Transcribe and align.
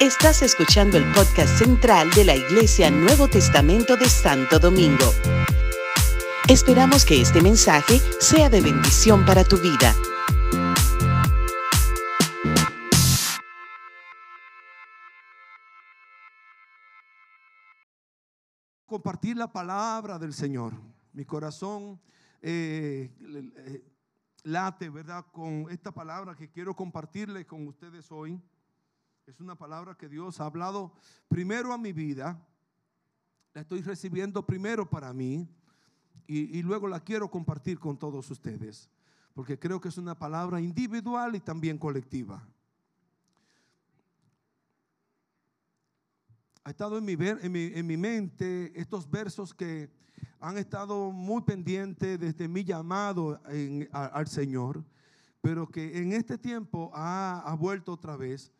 Estás 0.00 0.42
escuchando 0.42 0.98
el 0.98 1.04
podcast 1.12 1.58
central 1.58 2.10
de 2.10 2.24
la 2.24 2.36
Iglesia 2.36 2.90
Nuevo 2.90 3.28
Testamento 3.28 3.96
de 3.96 4.08
Santo 4.08 4.58
Domingo. 4.58 5.12
Esperamos 6.48 7.04
que 7.04 7.20
este 7.20 7.40
mensaje 7.40 8.00
sea 8.20 8.50
de 8.50 8.60
bendición 8.60 9.24
para 9.24 9.44
tu 9.44 9.56
vida. 9.58 9.94
compartir 18.94 19.36
la 19.36 19.52
palabra 19.52 20.20
del 20.20 20.32
Señor. 20.32 20.72
Mi 21.12 21.24
corazón 21.24 22.00
eh, 22.40 23.10
eh, 23.20 23.84
late, 24.44 24.88
¿verdad? 24.88 25.26
Con 25.32 25.66
esta 25.68 25.90
palabra 25.90 26.36
que 26.36 26.48
quiero 26.48 26.76
compartirle 26.76 27.44
con 27.44 27.66
ustedes 27.66 28.12
hoy. 28.12 28.40
Es 29.26 29.40
una 29.40 29.56
palabra 29.56 29.94
que 29.94 30.06
Dios 30.06 30.38
ha 30.38 30.44
hablado 30.44 30.92
primero 31.28 31.72
a 31.72 31.78
mi 31.78 31.92
vida. 31.92 32.38
La 33.54 33.62
estoy 33.62 33.80
recibiendo 33.80 34.44
primero 34.44 34.88
para 34.88 35.14
mí 35.14 35.48
y, 36.26 36.62
luego 36.62 36.88
la 36.88 37.00
quiero 37.00 37.30
compartir 37.30 37.78
con 37.78 37.96
todos 37.96 38.30
ustedes. 38.30 38.90
Porque 39.32 39.58
creo 39.58 39.80
que 39.80 39.88
es 39.88 39.96
una 39.96 40.18
palabra 40.18 40.60
individual 40.60 41.34
y 41.36 41.40
también 41.40 41.78
colectiva. 41.78 42.46
ha 46.66 46.70
estado 46.70 46.96
en 46.96 47.04
mi, 47.04 47.12
en, 47.12 47.52
mi, 47.52 47.64
en 47.74 47.86
mi, 47.86 47.96
mente 47.98 48.72
estos 48.74 49.10
versos 49.10 49.52
que 49.52 49.90
han 50.40 50.56
estado 50.56 51.12
muy 51.12 51.42
pendientes 51.42 52.18
desde 52.18 52.48
mi 52.48 52.64
llamado 52.64 53.38
al 53.92 54.26
Señor, 54.28 54.82
pero 55.42 55.68
que 55.68 55.98
en 55.98 56.14
este 56.14 56.38
tiempo 56.38 56.90
ha, 56.94 57.40
ha, 57.40 57.54
vuelto 57.54 57.92
otra 57.92 58.16
vez. 58.16 58.50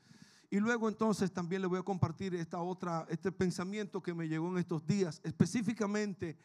Y 0.51 0.61
luego 0.61 0.89
entonces 0.89 1.33
también 1.33 1.63
le 1.63 1.69
voy 1.69 1.79
a 1.79 1.83
compartir 1.83 2.35
esta 2.35 2.61
otra, 2.61 3.07
este 3.09 3.33
pensamiento 3.33 4.03
que 4.03 4.15
me 4.15 4.29
llegó 4.29 4.49
en 4.51 4.59
estos 4.59 4.87
días, 4.87 5.21
específicamente 5.25 6.37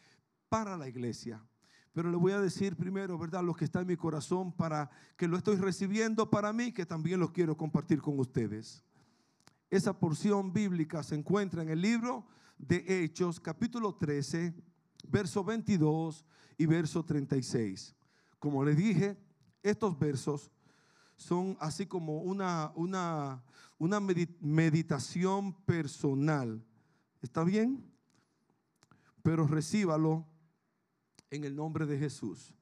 para 0.50 0.78
la 0.78 0.88
iglesia. 0.88 1.44
Pero 1.94 2.09
le 2.11 2.17
voy 2.17 2.31
a 2.31 2.39
decir 2.39 2.75
primero, 2.75 3.17
¿verdad? 3.17 3.44
Lo 3.44 3.53
que 3.53 3.66
está 3.66 3.81
en 3.81 3.88
mi 3.88 3.97
corazón 3.97 4.52
para 4.52 4.89
que 5.17 5.28
lo 5.28 5.38
estoy 5.38 5.58
recibiendo 5.58 6.30
para 6.30 6.53
mí, 6.53 6.72
que 6.72 6.86
también 6.86 7.19
lo 7.19 7.33
quiero 7.33 7.58
compartir 7.58 8.02
con 8.02 8.19
ustedes. 8.19 8.83
Esa 9.69 9.97
porción 9.97 10.52
bíblica 10.53 11.03
se 11.03 11.16
encuentra 11.16 11.61
en 11.61 11.69
el 11.69 11.81
libro 11.81 12.25
de 12.58 12.84
Hechos, 12.88 13.39
capítulo 13.39 13.95
13, 13.95 14.53
verso 15.08 15.44
22 15.44 16.25
y 16.58 16.66
verso 16.66 17.03
36. 17.03 17.95
Como 18.39 18.63
les 18.63 18.78
dije, 18.78 19.17
estos 19.61 19.97
versos 19.97 20.52
son 21.20 21.58
así 21.59 21.86
como 21.86 22.22
una, 22.22 22.72
una, 22.75 23.44
una 23.78 24.00
meditación 24.00 25.53
personal. 25.66 26.66
¿Está 27.22 27.44
bien? 27.44 27.84
Pero 29.22 29.45
recíbalo 29.45 30.25
en 31.30 31.44
el 31.44 31.58
nombre 31.58 31.86
de 31.86 32.00
Jesús. 32.00 32.56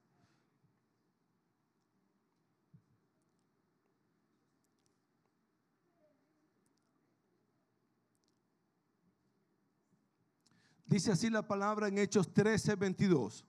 Dice 10.84 11.12
así 11.12 11.30
la 11.30 11.46
palabra 11.46 11.86
en 11.86 11.98
Hechos 11.98 12.34
13, 12.34 12.74
22. 12.74 13.44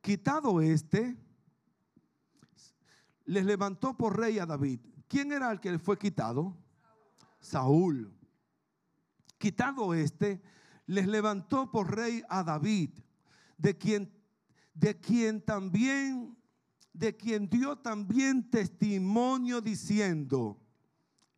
Quitado 0.00 0.62
este, 0.62 1.18
les 3.30 3.44
levantó 3.44 3.96
por 3.96 4.18
rey 4.18 4.40
a 4.40 4.46
David. 4.46 4.80
¿Quién 5.06 5.30
era 5.30 5.52
el 5.52 5.60
que 5.60 5.78
fue 5.78 5.96
quitado? 5.96 6.56
Saúl. 7.38 8.12
Quitado 9.38 9.94
este, 9.94 10.42
les 10.86 11.06
levantó 11.06 11.70
por 11.70 11.94
rey 11.94 12.24
a 12.28 12.42
David, 12.42 12.90
de 13.56 13.78
quien, 13.78 14.12
de 14.74 14.98
quien 14.98 15.40
también, 15.40 16.36
de 16.92 17.16
quien 17.16 17.48
dio 17.48 17.78
también 17.78 18.50
testimonio 18.50 19.60
diciendo, 19.60 20.60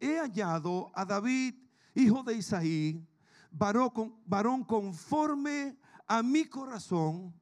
he 0.01 0.17
hallado 0.19 0.91
a 0.95 1.05
David, 1.05 1.57
hijo 1.95 2.23
de 2.23 2.37
Isaí, 2.37 3.07
varón, 3.51 4.17
varón 4.25 4.65
conforme 4.65 5.77
a 6.07 6.23
mi 6.23 6.47
corazón, 6.47 7.35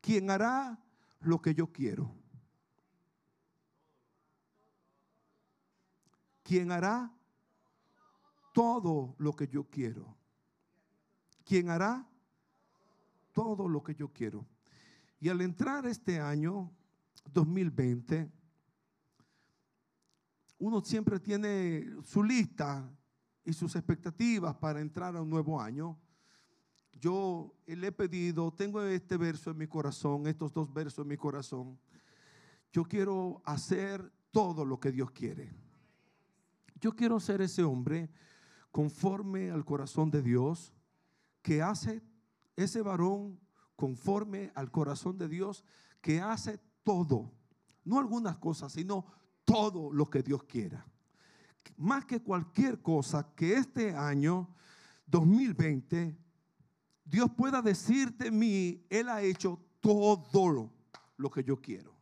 quien 0.00 0.30
hará 0.30 0.80
lo 1.18 1.42
que 1.42 1.52
yo 1.52 1.66
quiero. 1.66 2.21
Quien 6.52 6.70
hará 6.70 7.10
todo 8.52 9.14
lo 9.16 9.34
que 9.34 9.48
yo 9.48 9.64
quiero. 9.64 10.14
Quien 11.46 11.70
hará 11.70 12.06
todo 13.32 13.66
lo 13.66 13.82
que 13.82 13.94
yo 13.94 14.12
quiero. 14.12 14.46
Y 15.18 15.30
al 15.30 15.40
entrar 15.40 15.86
este 15.86 16.20
año 16.20 16.70
2020, 17.32 18.30
uno 20.58 20.82
siempre 20.84 21.18
tiene 21.20 21.86
su 22.04 22.22
lista 22.22 22.86
y 23.46 23.54
sus 23.54 23.74
expectativas 23.74 24.54
para 24.56 24.82
entrar 24.82 25.16
a 25.16 25.22
un 25.22 25.30
nuevo 25.30 25.58
año, 25.58 25.98
yo 27.00 27.54
le 27.64 27.86
he 27.86 27.92
pedido, 27.92 28.52
tengo 28.52 28.82
este 28.82 29.16
verso 29.16 29.52
en 29.52 29.56
mi 29.56 29.68
corazón, 29.68 30.26
estos 30.26 30.52
dos 30.52 30.70
versos 30.70 31.04
en 31.04 31.08
mi 31.08 31.16
corazón. 31.16 31.80
Yo 32.70 32.84
quiero 32.84 33.40
hacer 33.46 34.12
todo 34.30 34.66
lo 34.66 34.78
que 34.78 34.92
Dios 34.92 35.12
quiere. 35.12 35.61
Yo 36.82 36.94
quiero 36.94 37.18
ser 37.18 37.40
ese 37.40 37.62
hombre 37.62 38.10
conforme 38.70 39.50
al 39.50 39.64
corazón 39.64 40.10
de 40.10 40.20
Dios, 40.20 40.74
que 41.40 41.62
hace 41.62 42.02
ese 42.56 42.82
varón 42.82 43.40
conforme 43.74 44.52
al 44.54 44.70
corazón 44.70 45.16
de 45.16 45.28
Dios, 45.28 45.64
que 46.02 46.20
hace 46.20 46.60
todo, 46.82 47.32
no 47.84 47.98
algunas 47.98 48.36
cosas, 48.36 48.74
sino 48.74 49.06
todo 49.46 49.90
lo 49.90 50.10
que 50.10 50.22
Dios 50.22 50.44
quiera 50.44 50.86
más 51.76 52.04
que 52.04 52.22
cualquier 52.22 52.80
cosa 52.80 53.34
que 53.34 53.54
este 53.54 53.94
año 53.94 54.48
2020 55.06 56.16
Dios 57.04 57.30
pueda 57.36 57.60
decir 57.60 58.16
de 58.16 58.30
mí, 58.30 58.86
Él 58.88 59.08
ha 59.08 59.22
hecho 59.22 59.60
todo 59.80 60.72
lo 61.16 61.30
que 61.30 61.42
yo 61.42 61.60
quiero. 61.60 61.92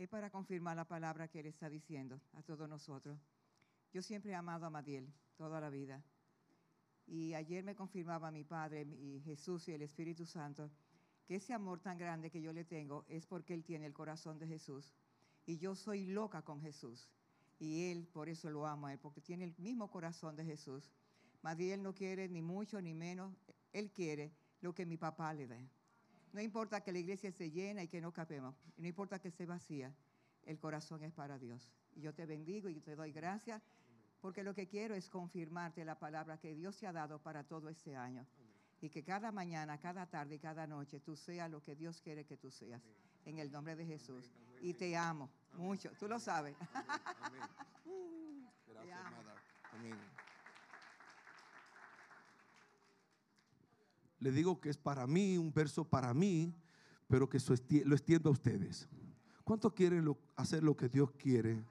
para 0.11 0.29
confirmar 0.29 0.75
la 0.75 0.83
palabra 0.83 1.29
que 1.29 1.39
Él 1.39 1.45
está 1.45 1.69
diciendo 1.69 2.19
a 2.33 2.43
todos 2.43 2.67
nosotros. 2.67 3.17
Yo 3.93 4.01
siempre 4.01 4.31
he 4.31 4.35
amado 4.35 4.65
a 4.65 4.69
Madiel 4.69 5.09
toda 5.37 5.61
la 5.61 5.69
vida. 5.69 6.03
Y 7.07 7.33
ayer 7.33 7.63
me 7.63 7.75
confirmaba 7.75 8.29
mi 8.29 8.43
Padre 8.43 8.81
y 8.81 9.21
Jesús 9.21 9.69
y 9.69 9.71
el 9.71 9.81
Espíritu 9.81 10.25
Santo 10.25 10.69
que 11.25 11.35
ese 11.35 11.53
amor 11.53 11.79
tan 11.79 11.97
grande 11.97 12.29
que 12.29 12.41
yo 12.41 12.51
le 12.51 12.65
tengo 12.65 13.05
es 13.07 13.25
porque 13.25 13.53
Él 13.53 13.63
tiene 13.63 13.85
el 13.85 13.93
corazón 13.93 14.37
de 14.37 14.47
Jesús. 14.47 14.93
Y 15.45 15.57
yo 15.57 15.75
soy 15.75 16.05
loca 16.05 16.41
con 16.41 16.61
Jesús. 16.61 17.09
Y 17.57 17.89
Él, 17.89 18.05
por 18.11 18.27
eso 18.27 18.49
lo 18.49 18.67
amo 18.67 18.87
a 18.87 18.93
Él, 18.93 18.99
porque 18.99 19.21
tiene 19.21 19.45
el 19.45 19.55
mismo 19.59 19.89
corazón 19.89 20.35
de 20.35 20.43
Jesús. 20.43 20.91
Madiel 21.41 21.81
no 21.81 21.95
quiere 21.95 22.27
ni 22.27 22.41
mucho 22.41 22.81
ni 22.81 22.93
menos. 22.93 23.33
Él 23.71 23.91
quiere 23.91 24.33
lo 24.59 24.73
que 24.73 24.85
mi 24.85 24.97
papá 24.97 25.33
le 25.33 25.47
dé. 25.47 25.69
No 26.33 26.41
importa 26.41 26.81
que 26.81 26.91
la 26.91 26.99
iglesia 26.99 27.29
esté 27.29 27.51
llena 27.51 27.83
y 27.83 27.87
que 27.87 28.01
no 28.01 28.11
capemos. 28.11 28.55
No 28.77 28.87
importa 28.87 29.19
que 29.19 29.27
esté 29.27 29.45
vacía. 29.45 29.93
El 30.43 30.57
corazón 30.57 31.03
es 31.03 31.13
para 31.13 31.37
Dios. 31.37 31.71
Y 31.93 32.01
yo 32.01 32.13
te 32.13 32.25
bendigo 32.25 32.69
y 32.69 32.79
te 32.79 32.95
doy 32.95 33.11
gracias 33.11 33.61
porque 34.21 34.43
lo 34.43 34.53
que 34.53 34.67
quiero 34.67 34.93
es 34.93 35.09
confirmarte 35.09 35.83
la 35.83 35.97
palabra 35.97 36.37
que 36.37 36.53
Dios 36.53 36.77
te 36.77 36.87
ha 36.87 36.93
dado 36.93 37.19
para 37.19 37.43
todo 37.43 37.69
este 37.69 37.95
año. 37.95 38.25
Y 38.79 38.89
que 38.89 39.03
cada 39.03 39.31
mañana, 39.31 39.79
cada 39.79 40.05
tarde 40.05 40.35
y 40.35 40.39
cada 40.39 40.65
noche 40.67 40.99
tú 40.99 41.15
seas 41.15 41.49
lo 41.49 41.61
que 41.61 41.75
Dios 41.75 42.01
quiere 42.01 42.25
que 42.25 42.37
tú 42.37 42.49
seas. 42.49 42.81
En 43.25 43.39
el 43.39 43.51
nombre 43.51 43.75
de 43.75 43.85
Jesús. 43.85 44.31
Y 44.61 44.73
te 44.73 44.95
amo 44.95 45.29
mucho. 45.53 45.91
Tú 45.99 46.07
lo 46.07 46.19
sabes. 46.19 46.55
Gracias, 48.67 48.99
Amén. 49.73 50.20
Le 54.21 54.31
digo 54.31 54.61
que 54.61 54.69
es 54.69 54.77
para 54.77 55.05
mí, 55.07 55.37
un 55.37 55.51
verso 55.51 55.83
para 55.83 56.13
mí, 56.13 56.53
pero 57.07 57.27
que 57.27 57.39
lo 57.83 57.95
extiendo 57.95 58.29
a 58.29 58.31
ustedes. 58.31 58.87
¿Cuántos 59.43 59.73
quieren 59.73 60.15
hacer 60.35 60.63
lo 60.63 60.77
que 60.77 60.87
Dios 60.87 61.11
quiere? 61.11 61.65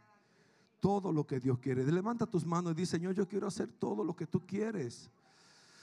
Todo 0.80 1.12
lo 1.12 1.26
que 1.26 1.38
Dios 1.38 1.58
quiere. 1.60 1.84
Levanta 1.90 2.26
tus 2.26 2.44
manos 2.44 2.72
y 2.72 2.74
dice, 2.74 2.96
Señor, 2.96 3.14
yo 3.14 3.26
quiero 3.26 3.46
hacer 3.46 3.68
todo 3.70 4.04
lo 4.04 4.14
que 4.14 4.26
tú 4.26 4.44
quieres. 4.44 5.10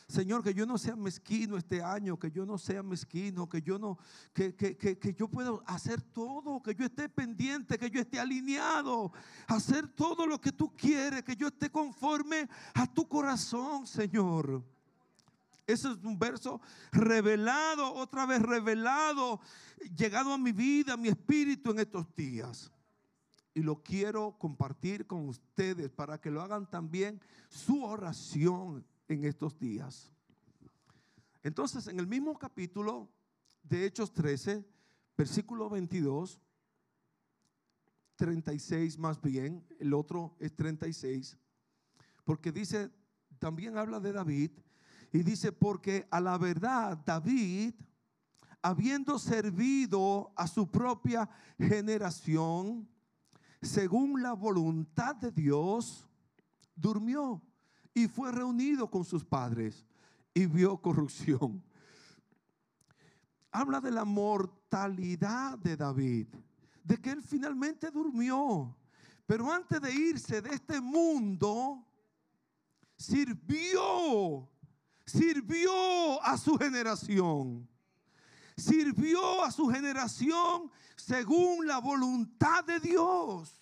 Señor, 0.08 0.44
que 0.44 0.54
yo 0.54 0.66
no 0.66 0.78
sea 0.78 0.96
mezquino 0.96 1.58
este 1.58 1.81
año, 1.81 2.19
que 2.19 2.31
yo 2.31 2.46
no 2.46 2.58
sea 2.58 2.84
mezquino, 2.84 3.48
que 3.48 3.62
yo 3.62 3.80
no, 3.80 3.98
que, 4.34 4.56
que, 4.56 4.78
que, 4.78 4.98
que 4.98 5.14
yo 5.14 5.28
pueda 5.28 5.52
hacer 5.66 6.02
todo, 6.02 6.62
que 6.62 6.75
yo 6.75 6.86
esté 6.86 7.10
pendiente, 7.10 7.78
que 7.78 7.90
yo 7.90 8.02
esté 8.02 8.19
alineado, 8.19 9.12
hacer 9.48 9.88
todo 9.88 10.25
lo 10.25 10.40
que 10.40 10.52
tú 10.52 10.74
quieres, 10.75 11.24
que 11.24 11.36
yo 11.36 11.48
esté 11.48 11.69
conforme 11.69 12.48
a 12.74 12.88
tu 12.88 13.08
corazón, 13.08 13.88
Señor. 13.88 14.64
Ese 15.68 15.92
es 15.92 15.98
un 15.98 16.18
verso 16.18 16.62
revelado, 16.94 17.94
otra 17.94 18.25
vez 18.25 18.42
revelado, 18.42 19.42
llegado 19.98 20.31
a 20.31 20.38
mi 20.38 20.54
vida, 20.54 20.94
a 20.94 20.98
mi 20.98 21.10
espíritu 21.10 21.72
en 21.72 21.80
estos 21.80 22.16
días. 22.16 22.72
Y 23.54 23.62
lo 23.62 23.84
quiero 23.84 24.38
compartir 24.40 25.06
con 25.06 25.28
ustedes 25.28 25.90
para 25.90 26.22
que 26.22 26.31
lo 26.31 26.42
hagan 26.42 26.69
también 26.69 27.19
su 27.50 27.84
oración 27.84 28.86
en 29.10 29.25
estos 29.25 29.60
días. 29.60 30.10
Entonces, 31.44 31.88
en 31.88 32.00
el 32.00 32.08
mismo 32.08 32.40
capítulo 32.40 33.10
de 33.64 33.86
Hechos 33.86 34.14
13, 34.14 34.66
versículo 35.18 35.69
22, 35.69 36.40
36 38.16 38.98
más 38.98 39.22
bien, 39.22 39.66
el 39.80 39.94
otro 39.94 40.38
es 40.40 40.56
36, 40.56 41.38
porque 42.24 42.54
dice, 42.54 42.90
también 43.38 43.78
habla 43.78 44.00
de 44.00 44.14
David, 44.14 44.52
y 45.12 45.19
dice, 45.19 45.51
porque 45.51 46.07
a 46.12 46.19
la 46.19 46.38
verdad 46.38 46.98
David, 47.06 47.74
habiendo 48.62 49.18
servido 49.19 50.31
a 50.36 50.48
su 50.48 50.69
propia 50.69 51.30
generación, 51.57 52.88
según 53.62 54.21
la 54.21 54.33
voluntad 54.33 55.15
de 55.15 55.31
Dios, 55.31 56.07
durmió 56.75 57.42
y 57.94 58.07
fue 58.07 58.31
reunido 58.31 58.89
con 58.89 59.04
sus 59.04 59.25
padres 59.25 59.86
y 60.33 60.45
vio 60.45 60.77
corrupción. 60.77 61.63
Habla 63.51 63.81
de 63.81 63.92
la 63.92 64.06
mortalidad 64.06 65.57
de 65.57 65.75
David, 65.75 66.27
de 66.83 66.98
que 66.98 67.09
él 67.09 67.24
finalmente 67.24 67.89
durmió, 67.89 68.75
pero 69.25 69.51
antes 69.51 69.81
de 69.81 69.94
irse 69.94 70.42
de 70.42 70.51
este 70.51 70.80
mundo, 70.80 71.83
sirvió 72.98 74.48
sirvió 75.07 76.21
a 76.21 76.38
su 76.38 76.57
generación. 76.57 77.68
Sirvió 78.56 79.44
a 79.44 79.51
su 79.51 79.68
generación 79.68 80.69
según 80.95 81.65
la 81.65 81.80
voluntad 81.80 82.63
de 82.65 82.80
Dios. 82.80 83.62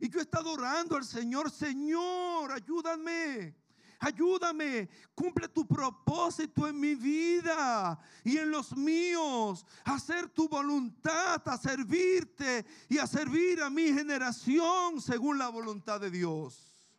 Y 0.00 0.08
yo 0.08 0.18
he 0.18 0.22
estado 0.22 0.52
orando 0.52 0.96
al 0.96 1.04
Señor, 1.04 1.50
Señor, 1.50 2.50
ayúdame. 2.50 3.54
Ayúdame, 4.00 4.88
cumple 5.14 5.46
tu 5.46 5.64
propósito 5.64 6.66
en 6.66 6.80
mi 6.80 6.96
vida 6.96 7.96
y 8.24 8.36
en 8.36 8.50
los 8.50 8.76
míos. 8.76 9.64
Hacer 9.84 10.28
tu 10.28 10.48
voluntad, 10.48 11.40
a 11.46 11.56
servirte 11.56 12.66
y 12.88 12.98
a 12.98 13.06
servir 13.06 13.62
a 13.62 13.70
mi 13.70 13.92
generación 13.92 15.00
según 15.00 15.38
la 15.38 15.50
voluntad 15.50 16.00
de 16.00 16.10
Dios. 16.10 16.90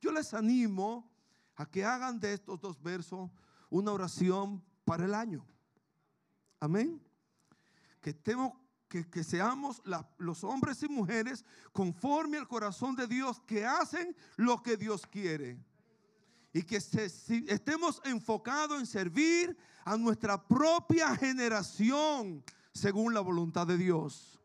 Yo 0.00 0.12
les 0.12 0.32
animo 0.34 1.13
a 1.56 1.66
que 1.66 1.84
hagan 1.84 2.18
de 2.18 2.34
estos 2.34 2.60
dos 2.60 2.82
versos 2.82 3.30
una 3.70 3.92
oración 3.92 4.62
para 4.84 5.04
el 5.04 5.14
año. 5.14 5.46
Amén. 6.60 7.00
Que, 8.00 8.10
estemos, 8.10 8.52
que, 8.88 9.24
seamos 9.24 9.82
los 10.18 10.44
hombres 10.44 10.82
y 10.82 10.88
mujeres 10.88 11.44
conforme 11.72 12.38
al 12.38 12.48
corazón 12.48 12.94
de 12.94 13.06
Dios 13.06 13.40
que 13.46 13.64
hacen 13.64 14.16
lo 14.36 14.62
que 14.62 14.76
Dios 14.76 15.06
quiere. 15.06 15.58
Y 16.52 16.62
que 16.62 16.76
estemos 16.76 18.00
enfocados 18.04 18.78
en 18.78 18.86
servir 18.86 19.56
a 19.84 19.96
nuestra 19.96 20.40
propia 20.46 21.16
generación 21.16 22.44
según 22.72 23.12
la 23.12 23.20
voluntad 23.20 23.66
de 23.66 23.76
Dios. 23.76 24.40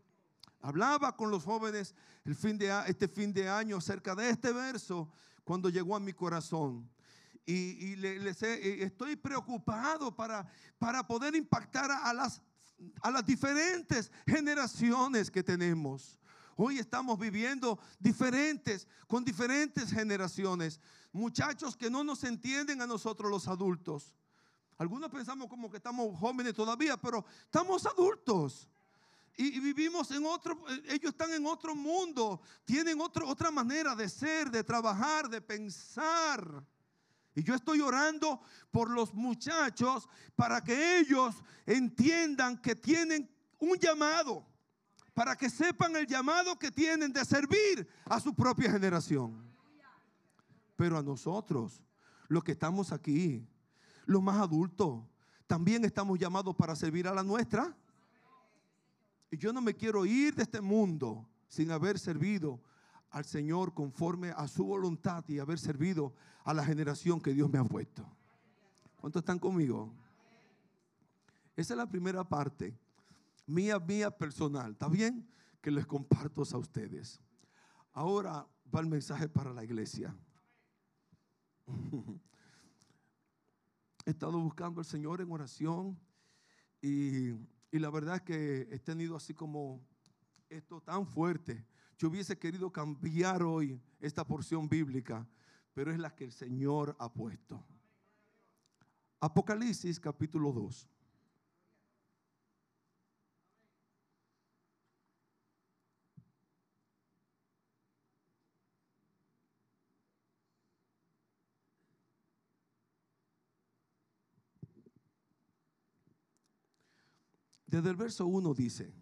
Hablaba 0.62 1.16
con 1.16 1.30
los 1.30 1.44
jóvenes 1.44 1.96
el 2.26 2.36
fin 2.36 2.58
de, 2.58 2.84
este 2.88 3.08
fin 3.08 3.32
de 3.32 3.48
año 3.48 3.78
acerca 3.78 4.16
de 4.16 4.30
este 4.30 4.52
verso 4.52 5.10
cuando 5.44 5.70
llegó 5.70 5.96
a 5.96 6.00
mi 6.00 6.14
corazón 6.14 6.90
y, 7.46 7.96
les 7.96 8.42
estoy 8.44 9.16
preocupado 9.16 10.16
para, 10.16 10.48
para 10.78 11.06
poder 11.06 11.36
impactar 11.36 11.92
a 11.92 12.14
las, 12.14 12.42
a 13.02 13.12
las 13.12 13.26
diferentes 13.26 14.12
generaciones 14.28 15.32
que 15.32 15.44
tenemos. 15.44 16.20
Hoy 16.56 16.78
estamos 16.78 17.18
viviendo 17.18 17.80
diferentes, 18.00 18.86
con 19.08 19.24
diferentes 19.24 19.92
generaciones. 19.92 20.82
Muchachos 21.14 21.76
que 21.76 21.90
no 21.90 22.04
nos 22.04 22.24
entienden 22.24 22.82
a 22.82 22.88
nosotros 22.88 23.32
los 23.32 23.48
adultos. 23.48 24.14
Algunos 24.78 25.10
pensamos 25.10 25.48
como 25.48 25.72
que 25.72 25.78
estamos 25.78 26.18
jóvenes 26.20 26.54
todavía, 26.54 26.98
pero 26.98 27.26
estamos 27.46 27.86
adultos. 27.86 28.70
Y, 29.38 29.58
vivimos 29.62 30.12
en 30.12 30.26
otro, 30.26 30.66
ellos 30.90 31.12
están 31.12 31.32
en 31.32 31.46
otro 31.46 31.74
mundo, 31.74 32.42
tienen 32.66 33.00
otro, 33.00 33.26
otra 33.26 33.52
manera 33.52 33.96
de 33.96 34.10
ser, 34.10 34.52
de 34.52 34.62
trabajar, 34.62 35.30
de 35.30 35.40
pensar. 35.40 36.66
Y 37.36 37.44
yo 37.44 37.54
estoy 37.56 37.82
orando 37.82 38.42
por 38.72 38.90
los 38.90 39.14
muchachos 39.14 40.08
para 40.36 40.62
que 40.62 41.00
ellos 41.00 41.36
entiendan 41.66 42.62
que 42.62 42.76
tienen 42.76 43.30
un 43.60 43.78
llamado, 43.78 44.46
para 45.14 45.36
que 45.36 45.50
sepan 45.50 45.96
el 45.96 46.08
llamado 46.08 46.58
que 46.58 46.72
tienen 46.72 47.14
de 47.14 47.24
servir 47.26 47.88
a 48.06 48.20
su 48.20 48.34
propia 48.34 48.72
generación. 48.72 49.48
Pero 50.76 50.98
a 50.98 51.04
nosotros, 51.04 51.82
los 52.28 52.44
que 52.44 52.54
estamos 52.54 52.92
aquí, 52.92 53.48
los 54.06 54.22
más 54.24 54.38
adultos, 54.42 55.04
también 55.46 55.84
estamos 55.84 56.18
llamados 56.18 56.56
para 56.56 56.76
servir 56.76 57.08
a 57.08 57.14
la 57.14 57.24
nuestra. 57.24 57.76
Y 59.32 59.38
yo 59.38 59.52
no 59.54 59.62
me 59.62 59.76
quiero 59.76 60.06
ir 60.06 60.34
de 60.36 60.44
este 60.44 60.62
mundo 60.62 61.28
sin 61.48 61.72
haber 61.72 62.00
servido 62.00 62.62
al 63.12 63.26
Señor 63.26 63.74
conforme 63.74 64.32
a 64.32 64.48
su 64.48 64.66
voluntad 64.66 65.24
y 65.28 65.40
haber 65.40 65.60
servido 65.60 66.14
a 66.44 66.54
la 66.54 66.64
generación 66.64 67.20
que 67.20 67.34
Dios 67.34 67.50
me 67.50 67.60
ha 67.60 67.64
puesto. 67.64 68.06
¿Cuántos 68.98 69.22
están 69.22 69.40
conmigo? 69.40 69.92
Esa 71.56 71.74
es 71.74 71.78
la 71.78 71.90
primera 71.90 72.24
parte, 72.24 72.78
mía, 73.46 73.80
mía 73.80 74.12
personal. 74.12 74.72
¿Está 74.74 74.88
bien? 74.88 75.28
Que 75.62 75.72
les 75.72 75.86
comparto 75.86 76.44
a 76.44 76.58
ustedes. 76.58 77.20
Ahora 77.92 78.48
va 78.74 78.80
el 78.80 78.88
mensaje 78.88 79.28
para 79.28 79.54
la 79.54 79.64
iglesia. 79.64 80.16
He 84.06 84.12
estado 84.12 84.40
buscando 84.40 84.80
al 84.82 84.86
Señor 84.86 85.22
en 85.22 85.32
oración 85.32 86.00
y, 86.82 87.30
y 87.72 87.80
la 87.80 87.90
verdad 87.90 88.18
es 88.18 88.22
que 88.22 88.68
he 88.72 88.80
tenido 88.80 89.16
así 89.16 89.34
como 89.34 89.82
esto 90.50 90.82
tan 90.82 91.06
fuerte 91.06 91.66
yo 92.00 92.08
hubiese 92.08 92.40
querido 92.40 92.72
cambiar 92.72 93.44
hoy 93.44 93.78
esta 94.00 94.26
porción 94.26 94.70
bíblica, 94.70 95.28
pero 95.74 95.92
es 95.92 96.00
la 96.00 96.16
que 96.16 96.24
el 96.24 96.32
Señor 96.32 96.96
ha 96.98 97.12
puesto. 97.12 97.62
Apocalipsis 99.20 100.00
capítulo 100.00 100.54
2. 100.54 100.88
Desde 117.68 117.90
el 117.90 117.98
verso 117.98 118.26
1 118.26 118.54
dice, 118.54 118.94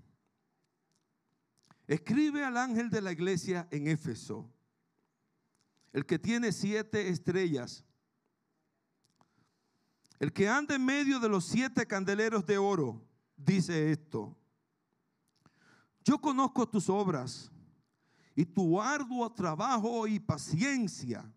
Escribe 1.87 2.43
al 2.43 2.57
ángel 2.57 2.89
de 2.89 3.01
la 3.01 3.13
iglesia 3.13 3.65
en 3.71 3.87
Éfeso, 3.87 4.51
el 5.93 6.05
que 6.05 6.19
tiene 6.19 6.51
siete 6.51 7.07
estrellas, 7.07 7.85
el 10.19 10.33
que 10.33 10.49
anda 10.49 10.75
en 10.75 10.83
medio 10.83 11.19
de 11.19 11.29
los 11.29 11.45
siete 11.45 11.87
candeleros 11.87 12.45
de 12.45 12.57
oro, 12.57 13.01
dice 13.37 13.91
esto. 13.91 14.35
Yo 16.03 16.19
conozco 16.19 16.67
tus 16.67 16.89
obras 16.89 17.51
y 18.35 18.45
tu 18.45 18.81
arduo 18.81 19.31
trabajo 19.31 20.07
y 20.07 20.19
paciencia, 20.19 21.31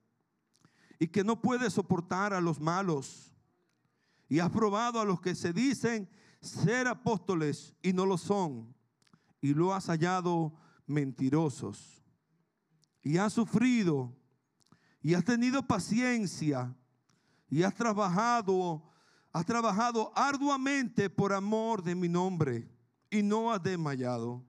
y 0.98 1.06
que 1.06 1.22
no 1.22 1.40
puedes 1.40 1.74
soportar 1.74 2.32
a 2.34 2.40
los 2.40 2.58
malos, 2.58 3.32
y 4.28 4.40
has 4.40 4.50
probado 4.50 5.00
a 5.00 5.04
los 5.04 5.20
que 5.20 5.36
se 5.36 5.52
dicen 5.52 6.08
ser 6.40 6.88
apóstoles 6.88 7.72
y 7.82 7.92
no 7.92 8.04
lo 8.04 8.18
son 8.18 8.74
y 9.40 9.54
lo 9.54 9.74
has 9.74 9.86
hallado 9.86 10.52
mentirosos. 10.86 12.02
Y 13.02 13.16
has 13.16 13.32
sufrido 13.32 14.14
y 15.02 15.14
has 15.14 15.24
tenido 15.24 15.66
paciencia 15.66 16.76
y 17.48 17.62
has 17.62 17.74
trabajado, 17.74 18.82
has 19.32 19.46
trabajado 19.46 20.12
arduamente 20.14 21.08
por 21.08 21.32
amor 21.32 21.82
de 21.82 21.94
mi 21.94 22.08
nombre 22.08 22.68
y 23.10 23.22
no 23.22 23.50
has 23.50 23.62
desmayado. 23.62 24.44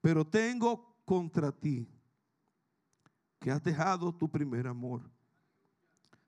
Pero 0.00 0.26
tengo 0.26 0.96
contra 1.04 1.52
ti 1.52 1.88
que 3.38 3.50
has 3.50 3.62
dejado 3.62 4.14
tu 4.14 4.30
primer 4.30 4.66
amor. 4.66 5.10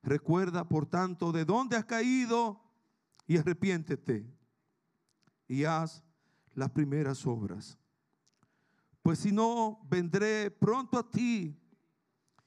Recuerda, 0.03 0.69
por 0.69 0.87
tanto, 0.87 1.33
de 1.33 1.45
dónde 1.45 1.77
has 1.77 1.85
caído 1.85 2.63
y 3.27 3.39
arrepiéntete 3.39 4.25
y 5.49 5.65
haz 5.65 6.05
las 6.57 6.71
primeras 6.71 7.25
obras. 7.27 7.79
Pues 9.03 9.21
si 9.21 9.31
no, 9.31 9.79
vendré 9.89 10.51
pronto 10.51 10.99
a 10.99 11.09
ti 11.09 11.57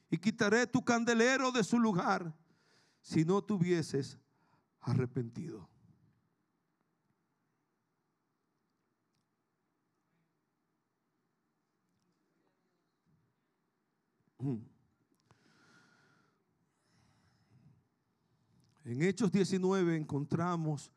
y 0.10 0.18
quitaré 0.18 0.68
tu 0.68 0.84
candelero 0.84 1.51
de 1.51 1.63
su 1.63 1.80
lugar 1.80 2.36
si 3.01 3.24
no 3.24 3.42
tuvieses 3.42 4.18
arrepentido. 4.82 5.70
Mm. 14.39 14.58
En 18.86 19.04
Hechos 19.04 19.32
19 19.32 19.96
encontramos 19.96 20.92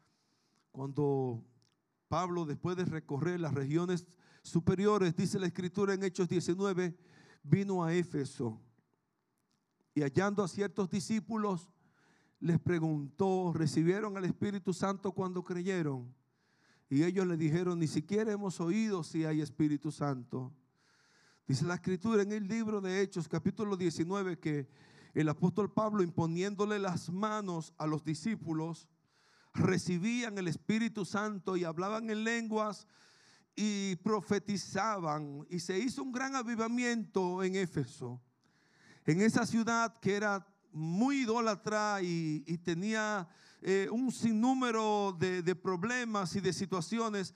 cuando 0.71 1.45
Pablo, 2.13 2.45
después 2.45 2.77
de 2.77 2.85
recorrer 2.85 3.41
las 3.41 3.55
regiones 3.55 4.07
superiores, 4.43 5.17
dice 5.17 5.39
la 5.39 5.47
escritura 5.47 5.95
en 5.95 6.05
Hechos 6.05 6.29
19, 6.29 6.95
vino 7.43 7.83
a 7.83 7.95
Éfeso 7.95 8.61
y 9.95 10.03
hallando 10.03 10.45
a 10.45 10.49
ciertos 10.49 10.91
discípulos, 10.91 11.71
les 12.39 12.61
preguntó, 12.61 13.55
¿recibieron 13.55 14.15
al 14.19 14.27
Espíritu 14.27 14.75
Santo 14.75 15.13
cuando 15.13 15.43
creyeron? 15.43 16.15
Y 16.91 17.03
ellos 17.03 17.27
le 17.27 17.39
dijeron, 17.39 17.79
ni 17.79 17.87
siquiera 17.87 18.31
hemos 18.31 18.61
oído 18.61 19.03
si 19.03 19.25
hay 19.25 19.41
Espíritu 19.41 19.91
Santo. 19.91 20.53
Dice 21.49 21.65
la 21.65 21.77
escritura 21.77 22.21
en 22.21 22.33
el 22.33 22.47
libro 22.47 22.83
de 22.83 23.01
Hechos, 23.01 23.27
capítulo 23.27 23.75
19, 23.75 24.39
que 24.39 24.69
el 25.15 25.31
apóstol 25.31 25.73
Pablo 25.73 26.03
imponiéndole 26.03 26.79
las 26.79 27.11
manos 27.11 27.73
a 27.79 27.87
los 27.87 28.05
discípulos, 28.05 28.87
recibían 29.55 30.39
el 30.39 30.49
Espíritu 30.49 31.05
Santo 31.05 31.57
y 31.57 31.65
hablaban 31.65 32.11
en 32.11 32.25
lenguas 32.25 32.87
y 33.55 33.97
profetizaban. 33.97 35.47
Y 35.51 35.61
se 35.61 35.79
hizo 35.79 36.03
un 36.03 36.13
gran 36.13 36.35
avivamiento 36.35 37.43
en 37.43 37.57
Éfeso. 37.57 38.21
En 39.05 39.21
esa 39.21 39.47
ciudad 39.47 39.99
que 40.01 40.15
era 40.15 40.47
muy 40.73 41.23
idólatra 41.23 42.01
y, 42.03 42.41
tenía 42.65 43.29
eh, 43.61 43.89
un 43.91 44.11
sinnúmero 44.11 45.17
de, 45.19 45.55
problemas 45.55 46.35
y 46.37 46.41
de 46.41 46.53
situaciones. 46.53 47.35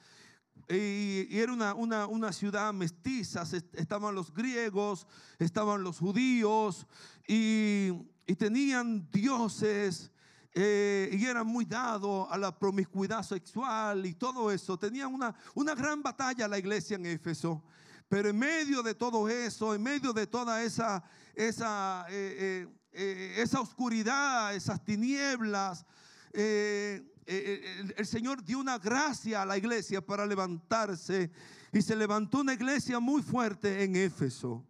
Y, 0.69 1.29
era 1.31 1.53
una, 1.53 2.07
una, 2.07 2.33
ciudad 2.33 2.73
mestiza, 2.73 3.45
estaban 3.73 4.15
los 4.15 4.33
griegos, 4.33 5.07
estaban 5.39 5.83
los 5.83 5.99
judíos 5.99 6.87
y, 7.29 7.91
tenían 8.39 9.09
dioses 9.13 10.11
eh, 10.59 11.11
y 11.13 11.23
eran 11.27 11.47
muy 11.47 11.67
dados 11.67 12.27
a 12.31 12.39
la 12.39 12.59
promiscuidad 12.59 13.23
sexual 13.23 14.07
y 14.07 14.15
todo 14.15 14.51
eso. 14.51 14.79
Tenían 14.79 15.13
una, 15.13 15.35
una 15.55 15.75
gran 15.75 16.03
batalla 16.03 16.49
la 16.49 16.59
iglesia 16.59 16.97
en 16.97 17.05
Éfeso. 17.05 17.63
Pero 18.09 18.31
en 18.31 18.39
medio 18.39 18.83
de 18.83 18.95
todo 18.95 19.29
eso, 19.29 19.75
en 19.75 19.83
medio 19.83 20.15
de 20.15 20.27
toda 20.27 20.63
esa, 20.63 21.05
esa, 21.35 22.07
eh, 22.09 22.67
eh, 22.91 23.35
esa 23.37 23.61
oscuridad, 23.61 24.55
esas 24.55 24.83
tinieblas, 24.83 25.85
el, 26.33 27.05
el 27.27 28.07
Señor 28.07 28.43
dio 28.43 28.59
una 28.59 28.79
gracia 28.79 29.43
a 29.43 29.47
la 29.47 29.59
iglesia 29.59 30.01
para 30.01 30.25
levantarse 30.25 31.31
y 31.71 31.83
se 31.83 31.95
levantó 31.95 32.41
una 32.41 32.55
iglesia 32.55 32.99
muy 32.99 33.21
fuerte 33.21 33.85
en 33.85 33.95
Éfeso. 33.95 34.65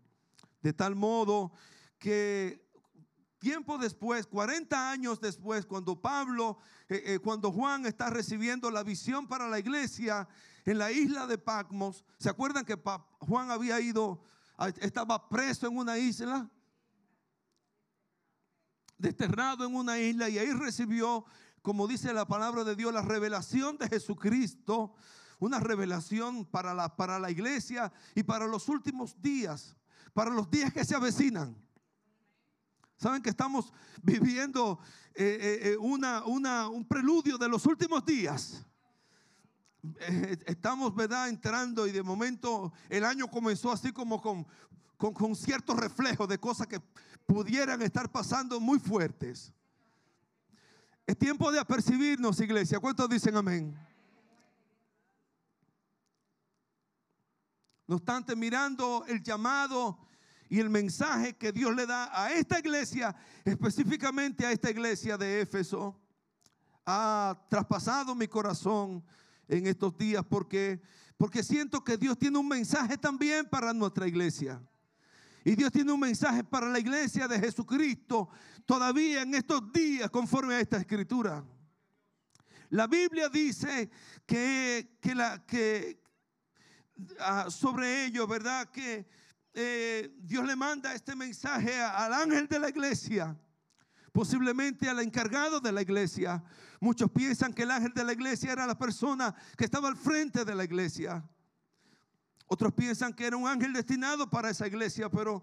De 0.60 0.72
tal 0.72 0.96
modo 0.96 1.52
que 1.96 2.65
tiempo 3.38 3.78
después, 3.78 4.26
40 4.26 4.90
años 4.90 5.20
después, 5.20 5.66
cuando 5.66 6.00
Pablo, 6.00 6.58
eh, 6.88 7.02
eh, 7.06 7.18
cuando 7.18 7.52
Juan 7.52 7.86
está 7.86 8.10
recibiendo 8.10 8.70
la 8.70 8.82
visión 8.82 9.26
para 9.26 9.48
la 9.48 9.58
iglesia 9.58 10.28
en 10.64 10.78
la 10.78 10.90
isla 10.90 11.26
de 11.26 11.38
Patmos, 11.38 12.04
¿se 12.18 12.28
acuerdan 12.28 12.64
que 12.64 12.78
Juan 13.20 13.50
había 13.50 13.80
ido, 13.80 14.22
estaba 14.80 15.28
preso 15.28 15.66
en 15.66 15.76
una 15.76 15.98
isla? 15.98 16.50
Desterrado 18.98 19.66
en 19.66 19.74
una 19.74 19.98
isla 19.98 20.28
y 20.28 20.38
ahí 20.38 20.52
recibió, 20.52 21.24
como 21.62 21.86
dice 21.86 22.12
la 22.12 22.26
palabra 22.26 22.64
de 22.64 22.74
Dios, 22.74 22.92
la 22.92 23.02
revelación 23.02 23.76
de 23.76 23.88
Jesucristo, 23.88 24.94
una 25.38 25.60
revelación 25.60 26.46
para 26.46 26.72
la, 26.72 26.96
para 26.96 27.18
la 27.18 27.30
iglesia 27.30 27.92
y 28.14 28.22
para 28.22 28.46
los 28.46 28.68
últimos 28.68 29.20
días, 29.20 29.76
para 30.14 30.30
los 30.30 30.50
días 30.50 30.72
que 30.72 30.84
se 30.84 30.94
avecinan. 30.94 31.65
Saben 32.96 33.22
que 33.22 33.30
estamos 33.30 33.72
viviendo 34.02 34.78
eh, 35.14 35.38
eh, 35.40 35.72
eh, 35.72 35.76
una, 35.76 36.24
un 36.24 36.84
preludio 36.86 37.36
de 37.36 37.48
los 37.48 37.66
últimos 37.66 38.04
días. 38.04 38.64
estamos, 40.46 40.94
¿verdad?, 40.94 41.28
entrando 41.28 41.86
y 41.86 41.92
de 41.92 42.02
momento 42.02 42.72
el 42.88 43.04
año 43.04 43.28
comenzó 43.28 43.70
así 43.70 43.92
como 43.92 44.20
con, 44.20 44.46
con, 44.96 45.12
con 45.12 45.36
ciertos 45.36 45.76
reflejos 45.76 46.26
de 46.28 46.38
cosas 46.38 46.66
que 46.66 46.80
pudieran 47.26 47.82
estar 47.82 48.10
pasando 48.10 48.58
muy 48.60 48.78
fuertes. 48.78 49.52
Es 51.06 51.16
tiempo 51.16 51.52
de 51.52 51.60
apercibirnos, 51.60 52.40
iglesia. 52.40 52.80
¿Cuántos 52.80 53.08
dicen 53.08 53.36
amén? 53.36 53.78
No 57.86 57.96
obstante, 57.96 58.34
mirando 58.34 59.04
el 59.06 59.22
llamado 59.22 60.05
y 60.48 60.60
el 60.60 60.70
mensaje 60.70 61.36
que 61.36 61.52
Dios 61.52 61.74
le 61.74 61.86
da 61.86 62.10
a 62.12 62.32
esta 62.32 62.58
iglesia, 62.58 63.14
específicamente 63.44 64.46
a 64.46 64.52
esta 64.52 64.70
iglesia 64.70 65.16
de 65.16 65.40
Éfeso, 65.40 66.00
ha 66.84 67.36
traspasado 67.48 68.14
mi 68.14 68.28
corazón 68.28 69.04
en 69.48 69.66
estos 69.66 69.96
días 69.96 70.24
porque 70.28 70.80
porque 71.16 71.42
siento 71.42 71.82
que 71.82 71.96
Dios 71.96 72.18
tiene 72.18 72.38
un 72.38 72.48
mensaje 72.48 72.98
también 72.98 73.46
para 73.46 73.72
nuestra 73.72 74.06
iglesia. 74.06 74.60
Y 75.44 75.54
Dios 75.54 75.70
tiene 75.70 75.92
un 75.92 76.00
mensaje 76.00 76.44
para 76.44 76.68
la 76.68 76.78
iglesia 76.78 77.28
de 77.28 77.38
Jesucristo 77.38 78.28
todavía 78.66 79.22
en 79.22 79.34
estos 79.34 79.72
días 79.72 80.10
conforme 80.10 80.54
a 80.54 80.60
esta 80.60 80.76
escritura. 80.76 81.44
La 82.70 82.86
Biblia 82.86 83.28
dice 83.28 83.88
que, 84.26 84.98
que, 85.00 85.14
la, 85.14 85.46
que 85.46 86.02
ah, 87.20 87.46
sobre 87.48 88.06
ello, 88.06 88.26
¿verdad? 88.26 88.68
Que 88.70 89.06
eh, 89.58 90.14
Dios 90.18 90.44
le 90.44 90.54
manda 90.54 90.92
este 90.92 91.16
mensaje 91.16 91.80
al 91.80 92.12
ángel 92.12 92.46
de 92.46 92.58
la 92.58 92.68
iglesia, 92.68 93.34
posiblemente 94.12 94.86
al 94.86 95.00
encargado 95.00 95.60
de 95.60 95.72
la 95.72 95.80
iglesia. 95.80 96.44
Muchos 96.78 97.10
piensan 97.10 97.54
que 97.54 97.62
el 97.62 97.70
ángel 97.70 97.94
de 97.94 98.04
la 98.04 98.12
iglesia 98.12 98.52
era 98.52 98.66
la 98.66 98.78
persona 98.78 99.34
que 99.56 99.64
estaba 99.64 99.88
al 99.88 99.96
frente 99.96 100.44
de 100.44 100.54
la 100.54 100.62
iglesia. 100.62 101.26
Otros 102.46 102.74
piensan 102.74 103.14
que 103.14 103.24
era 103.24 103.38
un 103.38 103.48
ángel 103.48 103.72
destinado 103.72 104.28
para 104.28 104.50
esa 104.50 104.66
iglesia, 104.66 105.08
pero 105.08 105.42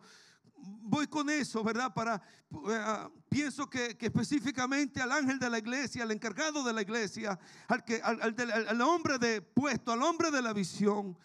voy 0.55 1.07
con 1.07 1.31
eso, 1.31 1.63
¿verdad? 1.63 1.91
Para 1.91 2.21
eh, 2.69 3.09
pienso 3.29 3.67
que, 3.67 3.97
específicamente 3.99 5.01
al 5.01 5.11
ángel 5.11 5.39
de 5.39 5.49
la 5.49 5.57
iglesia, 5.57 6.03
al 6.03 6.11
encargado 6.11 6.63
de 6.63 6.71
la 6.71 6.83
iglesia, 6.83 7.39
al 7.67 7.83
que 7.83 7.99
al, 8.03 8.21
al 8.21 8.81
hombre 8.81 9.17
de 9.17 9.41
puesto, 9.41 9.91
al 9.91 10.03
hombre 10.03 10.29
de 10.29 10.43
la 10.43 10.53
visión, 10.53 11.17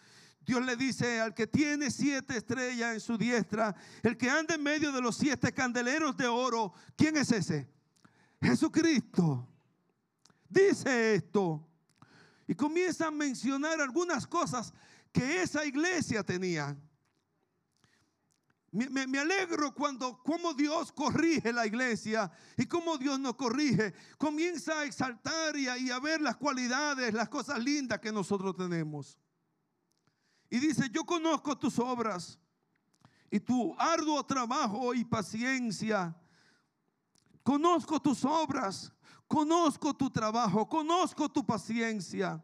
Dios 0.45 0.65
le 0.65 0.75
dice 0.75 1.19
al 1.19 1.33
que 1.33 1.47
tiene 1.47 1.91
siete 1.91 2.37
estrellas 2.37 2.93
en 2.93 2.99
su 2.99 3.17
diestra, 3.17 3.75
el 4.01 4.17
que 4.17 4.29
anda 4.29 4.55
en 4.55 4.63
medio 4.63 4.91
de 4.91 5.01
los 5.01 5.15
siete 5.15 5.53
candeleros 5.53 6.17
de 6.17 6.27
oro, 6.27 6.73
¿quién 6.95 7.17
es 7.17 7.31
ese? 7.31 7.69
Jesucristo. 8.41 9.47
Dice 10.47 11.15
esto. 11.15 11.67
Y 12.47 12.55
comienza 12.55 13.07
a 13.07 13.11
mencionar 13.11 13.79
algunas 13.79 14.25
cosas 14.25 14.73
que 15.11 15.43
esa 15.43 15.65
iglesia 15.65 16.23
tenía. 16.23 16.75
Me, 18.71 19.19
alegro 19.19 19.73
cuando 19.73 20.21
como 20.21 20.53
Dios 20.53 20.91
corrige 20.91 21.51
la 21.51 21.65
iglesia 21.65 22.31
y 22.55 22.65
como 22.65 22.97
Dios 22.97 23.19
nos 23.19 23.35
corrige. 23.35 23.93
Comienza 24.17 24.79
a 24.79 24.85
exaltar 24.85 25.55
y 25.55 25.89
a 25.89 25.99
ver 25.99 26.21
las 26.21 26.37
cualidades, 26.37 27.13
las 27.13 27.29
cosas 27.29 27.59
lindas 27.63 27.99
que 27.99 28.11
nosotros 28.11 28.55
tenemos. 28.55 29.17
Y 30.49 30.59
dice, 30.59 30.89
yo 30.91 31.03
conozco 31.03 31.57
tus 31.57 31.77
obras 31.77 32.39
y 33.29 33.39
tu 33.39 33.75
arduo 33.77 34.23
trabajo 34.25 34.93
y 34.93 35.05
paciencia. 35.05 36.15
Conozco 37.43 37.99
tus 37.99 38.25
obras, 38.25 38.91
conozco 39.27 39.93
tu 39.93 40.09
trabajo, 40.09 40.67
conozco 40.67 41.29
tu 41.29 41.45
paciencia. 41.45 42.43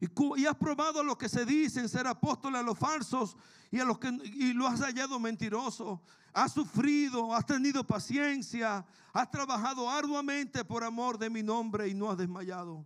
Y, 0.00 0.46
has 0.46 0.56
probado 0.56 1.00
a 1.00 1.04
los 1.04 1.16
que 1.16 1.28
se 1.28 1.46
dicen 1.46 1.88
ser 1.88 2.08
apóstoles 2.08 2.60
a 2.60 2.64
los 2.64 2.76
falsos 2.76 3.36
y 3.70 3.78
a 3.78 3.84
los 3.84 4.00
que 4.00 4.08
y 4.08 4.52
lo 4.52 4.66
has 4.66 4.80
hallado 4.80 5.20
mentiroso. 5.20 6.02
Has 6.32 6.52
sufrido, 6.52 7.32
has 7.32 7.46
tenido 7.46 7.86
paciencia, 7.86 8.84
has 9.12 9.30
trabajado 9.30 9.88
arduamente 9.88 10.64
por 10.64 10.82
amor 10.82 11.18
de 11.18 11.30
mi 11.30 11.42
nombre 11.42 11.86
y 11.86 11.94
no 11.94 12.10
has 12.10 12.18
desmayado. 12.18 12.84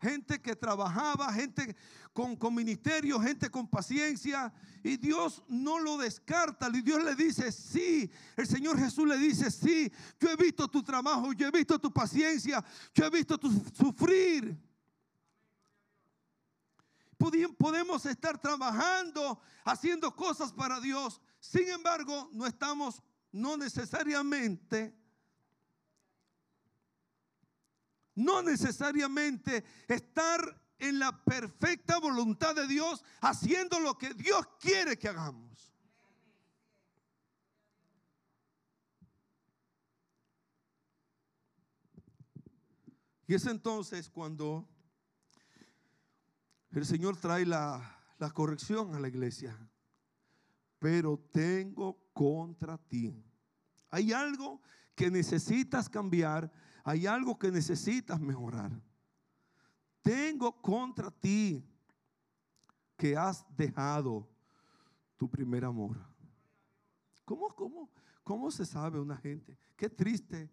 Gente 0.00 0.40
que 0.40 0.56
trabajaba, 0.56 1.32
gente 1.32 1.76
con, 2.12 2.36
con, 2.36 2.54
ministerio, 2.54 3.20
gente 3.20 3.50
con 3.50 3.68
paciencia. 3.68 4.52
Y 4.82 4.96
Dios 4.96 5.42
no 5.48 5.78
lo 5.78 5.98
descarta. 5.98 6.68
Y 6.72 6.80
Dios 6.80 7.04
le 7.04 7.14
dice, 7.14 7.52
sí. 7.52 8.10
El 8.36 8.46
Señor 8.46 8.78
Jesús 8.78 9.06
le 9.06 9.18
dice, 9.18 9.50
sí. 9.50 9.92
Yo 10.18 10.30
he 10.30 10.36
visto 10.36 10.68
tu 10.68 10.82
trabajo, 10.82 11.32
yo 11.32 11.46
he 11.46 11.50
visto 11.50 11.78
tu 11.78 11.92
paciencia, 11.92 12.64
yo 12.94 13.04
he 13.04 13.10
visto 13.10 13.38
tu 13.38 13.50
sufrir. 13.74 14.56
Podemos 17.58 18.06
estar 18.06 18.40
trabajando, 18.40 19.40
haciendo 19.64 20.14
cosas 20.16 20.52
para 20.52 20.80
Dios. 20.80 21.20
Sin 21.38 21.68
embargo, 21.68 22.30
no 22.32 22.46
estamos, 22.46 23.02
no 23.30 23.58
necesariamente 23.58 24.99
no 28.24 28.42
necesariamente 28.42 29.64
estar 29.88 30.40
en 30.78 30.98
la 30.98 31.24
perfecta 31.24 31.98
voluntad 31.98 32.54
de 32.54 32.66
Dios, 32.66 33.04
haciendo 33.20 33.78
lo 33.80 33.96
que 33.96 34.14
Dios 34.14 34.46
quiere 34.58 34.98
que 34.98 35.08
hagamos. 35.08 35.74
Y 43.26 43.34
es 43.34 43.46
entonces 43.46 44.10
cuando 44.10 44.68
el 46.72 46.84
Señor 46.84 47.16
trae 47.16 47.46
la, 47.46 48.00
la 48.18 48.30
corrección 48.30 48.94
a 48.94 49.00
la 49.00 49.08
iglesia. 49.08 49.56
Pero 50.78 51.18
tengo 51.30 52.10
contra 52.12 52.76
ti. 52.76 53.22
Hay 53.90 54.12
algo 54.12 54.60
que 54.94 55.10
necesitas 55.10 55.88
cambiar 55.88 56.50
hay 56.84 57.06
algo 57.06 57.38
que 57.38 57.50
necesitas 57.50 58.20
mejorar. 58.20 58.70
Tengo 60.02 60.60
contra 60.60 61.10
ti 61.10 61.64
que 62.96 63.16
has 63.16 63.44
dejado 63.56 64.28
tu 65.16 65.28
primer 65.28 65.64
amor. 65.64 65.98
¿Cómo, 67.24 67.48
cómo, 67.54 67.90
cómo 68.24 68.50
se 68.50 68.64
sabe 68.64 68.98
una 68.98 69.16
gente? 69.16 69.56
Qué 69.76 69.88
triste. 69.88 70.50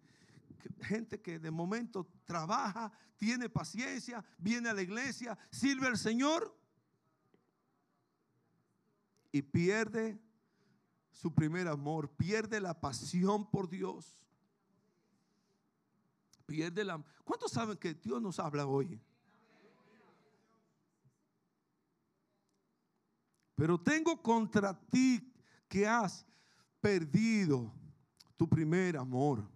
Gente 0.80 1.20
que 1.20 1.38
de 1.38 1.50
momento 1.50 2.06
trabaja, 2.24 2.92
tiene 3.16 3.48
paciencia, 3.48 4.24
viene 4.36 4.68
a 4.68 4.74
la 4.74 4.82
iglesia, 4.82 5.38
sirve 5.50 5.86
al 5.86 5.96
Señor 5.96 6.56
y 9.32 9.42
pierde 9.42 10.20
su 11.10 11.34
primer 11.34 11.68
amor, 11.68 12.10
pierde 12.10 12.60
la 12.60 12.80
pasión 12.80 13.50
por 13.50 13.68
Dios 13.68 14.27
pierde 16.48 16.82
la... 16.82 17.04
¿Cuántos 17.24 17.52
saben 17.52 17.76
que 17.76 17.92
Dios 17.92 18.22
nos 18.22 18.38
habla 18.38 18.66
hoy? 18.66 18.98
Pero 23.54 23.78
tengo 23.78 24.22
contra 24.22 24.72
ti 24.88 25.30
que 25.68 25.86
has 25.86 26.24
perdido 26.80 27.70
tu 28.36 28.48
primer 28.48 28.96
amor. 28.96 29.46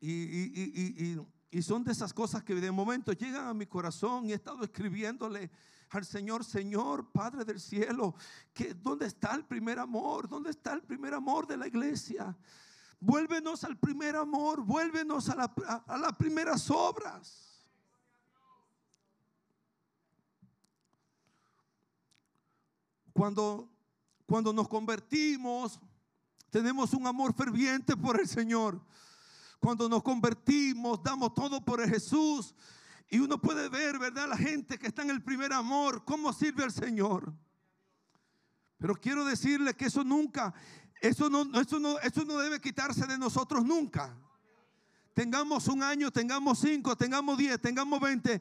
Y, 0.00 1.18
y, 1.50 1.62
son 1.62 1.84
de 1.84 1.92
esas 1.92 2.14
cosas 2.14 2.42
que 2.42 2.54
de 2.54 2.70
momento 2.70 3.12
llegan 3.12 3.46
a 3.48 3.52
mi 3.52 3.66
corazón 3.66 4.24
y 4.24 4.32
he 4.32 4.36
estado 4.36 4.64
escribiéndole 4.64 5.50
al 5.90 6.06
Señor, 6.06 6.44
Señor, 6.44 7.10
Padre 7.12 7.44
del 7.44 7.60
cielo, 7.60 8.14
que 8.54 8.72
¿dónde 8.72 9.06
está 9.06 9.34
el 9.34 9.44
primer 9.44 9.78
amor? 9.78 10.28
¿Dónde 10.28 10.50
está 10.50 10.72
el 10.72 10.82
primer 10.82 11.12
amor 11.12 11.46
de 11.46 11.58
la 11.58 11.66
iglesia? 11.66 12.34
Vuélvenos 13.00 13.64
al 13.64 13.78
primer 13.78 14.14
amor, 14.14 14.60
vuélvenos 14.62 15.30
a, 15.30 15.36
las 15.96 16.12
primeras 16.18 16.70
obras. 16.70 17.66
Cuando, 23.14 23.70
cuando 24.26 24.52
nos 24.52 24.68
convertimos, 24.68 25.80
tenemos 26.50 26.92
un 26.92 27.06
amor 27.06 27.34
ferviente 27.34 27.96
por 27.96 28.20
el 28.20 28.28
Señor. 28.28 28.84
Cuando 29.60 29.88
nos 29.88 30.02
convertimos, 30.02 31.02
damos 31.02 31.32
todo 31.34 31.64
por 31.64 31.86
Jesús. 31.88 32.54
Y 33.08 33.18
uno 33.18 33.40
puede 33.40 33.70
ver, 33.70 33.98
¿verdad? 33.98 34.28
La 34.28 34.36
gente 34.36 34.78
que 34.78 34.88
está 34.88 35.02
en 35.02 35.10
el 35.10 35.22
primer 35.22 35.54
amor, 35.54 36.04
cómo 36.04 36.34
sirve 36.34 36.64
al 36.64 36.72
Señor. 36.72 37.32
Pero 38.80 38.94
quiero 38.94 39.24
decirle 39.26 39.74
que 39.74 39.86
eso 39.86 40.02
nunca, 40.02 40.54
eso 41.00 41.30
no, 41.30 41.60
eso, 41.60 41.80
no, 41.80 41.98
eso 41.98 42.24
no 42.24 42.38
debe 42.38 42.60
quitarse 42.60 43.06
de 43.06 43.18
nosotros 43.18 43.64
nunca. 43.64 44.16
Tengamos 45.14 45.66
un 45.68 45.82
año, 45.82 46.10
tengamos 46.10 46.60
cinco, 46.60 46.96
tengamos 46.96 47.36
diez, 47.36 47.60
tengamos 47.60 48.00
veinte, 48.00 48.40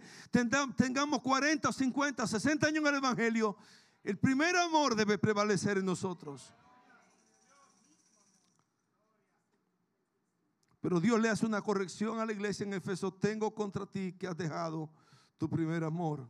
tengamos 0.75 1.21
cuarenta, 1.21 1.73
cincuenta, 1.73 2.27
sesenta 2.27 2.67
años 2.67 2.81
en 2.81 2.87
el 2.87 2.95
Evangelio. 2.95 3.57
El 4.03 4.17
primer 4.17 4.55
amor 4.55 4.95
debe 4.95 5.17
prevalecer 5.17 5.77
en 5.77 5.85
nosotros. 5.85 6.53
Pero 10.81 11.01
Dios 11.01 11.19
le 11.19 11.27
hace 11.27 11.45
una 11.45 11.61
corrección 11.61 12.19
a 12.19 12.25
la 12.25 12.31
iglesia 12.31 12.65
en 12.65 12.73
Efeso. 12.73 13.13
Tengo 13.13 13.53
contra 13.53 13.85
ti 13.85 14.13
que 14.13 14.27
has 14.27 14.37
dejado 14.37 14.89
tu 15.37 15.49
primer 15.49 15.83
amor. 15.83 16.29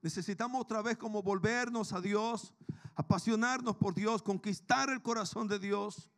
Necesitamos 0.00 0.62
otra 0.62 0.80
vez 0.80 0.96
como 0.96 1.22
volvernos 1.22 1.92
a 1.92 2.00
Dios, 2.00 2.54
apasionarnos 2.96 3.76
por 3.76 3.94
Dios, 3.94 4.22
conquistar 4.22 4.88
el 4.88 5.02
corazón 5.02 5.46
de 5.46 5.58
Dios, 5.58 6.08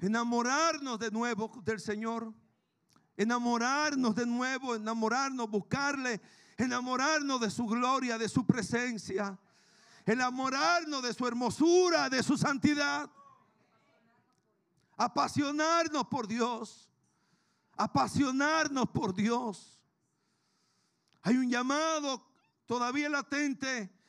enamorarnos 0.00 0.98
de 0.98 1.12
nuevo 1.12 1.52
del 1.64 1.80
Señor, 1.80 2.34
enamorarnos 3.16 4.16
de 4.16 4.26
nuevo, 4.26 4.74
enamorarnos, 4.74 5.48
buscarle, 5.48 6.20
enamorarnos 6.56 7.40
de 7.40 7.50
su 7.50 7.66
gloria, 7.66 8.18
de 8.18 8.28
su 8.28 8.44
presencia, 8.44 9.38
enamorarnos 10.04 11.02
de 11.02 11.14
su 11.14 11.26
hermosura, 11.26 12.10
de 12.10 12.22
su 12.24 12.36
santidad, 12.36 13.08
apasionarnos 14.96 16.08
por 16.08 16.26
Dios, 16.26 16.90
apasionarnos 17.76 18.88
por 18.88 19.14
Dios. 19.14 19.78
Hay 21.22 21.36
un 21.36 21.48
llamado 21.48 22.26
todavía 22.66 23.08
latente 23.08 23.99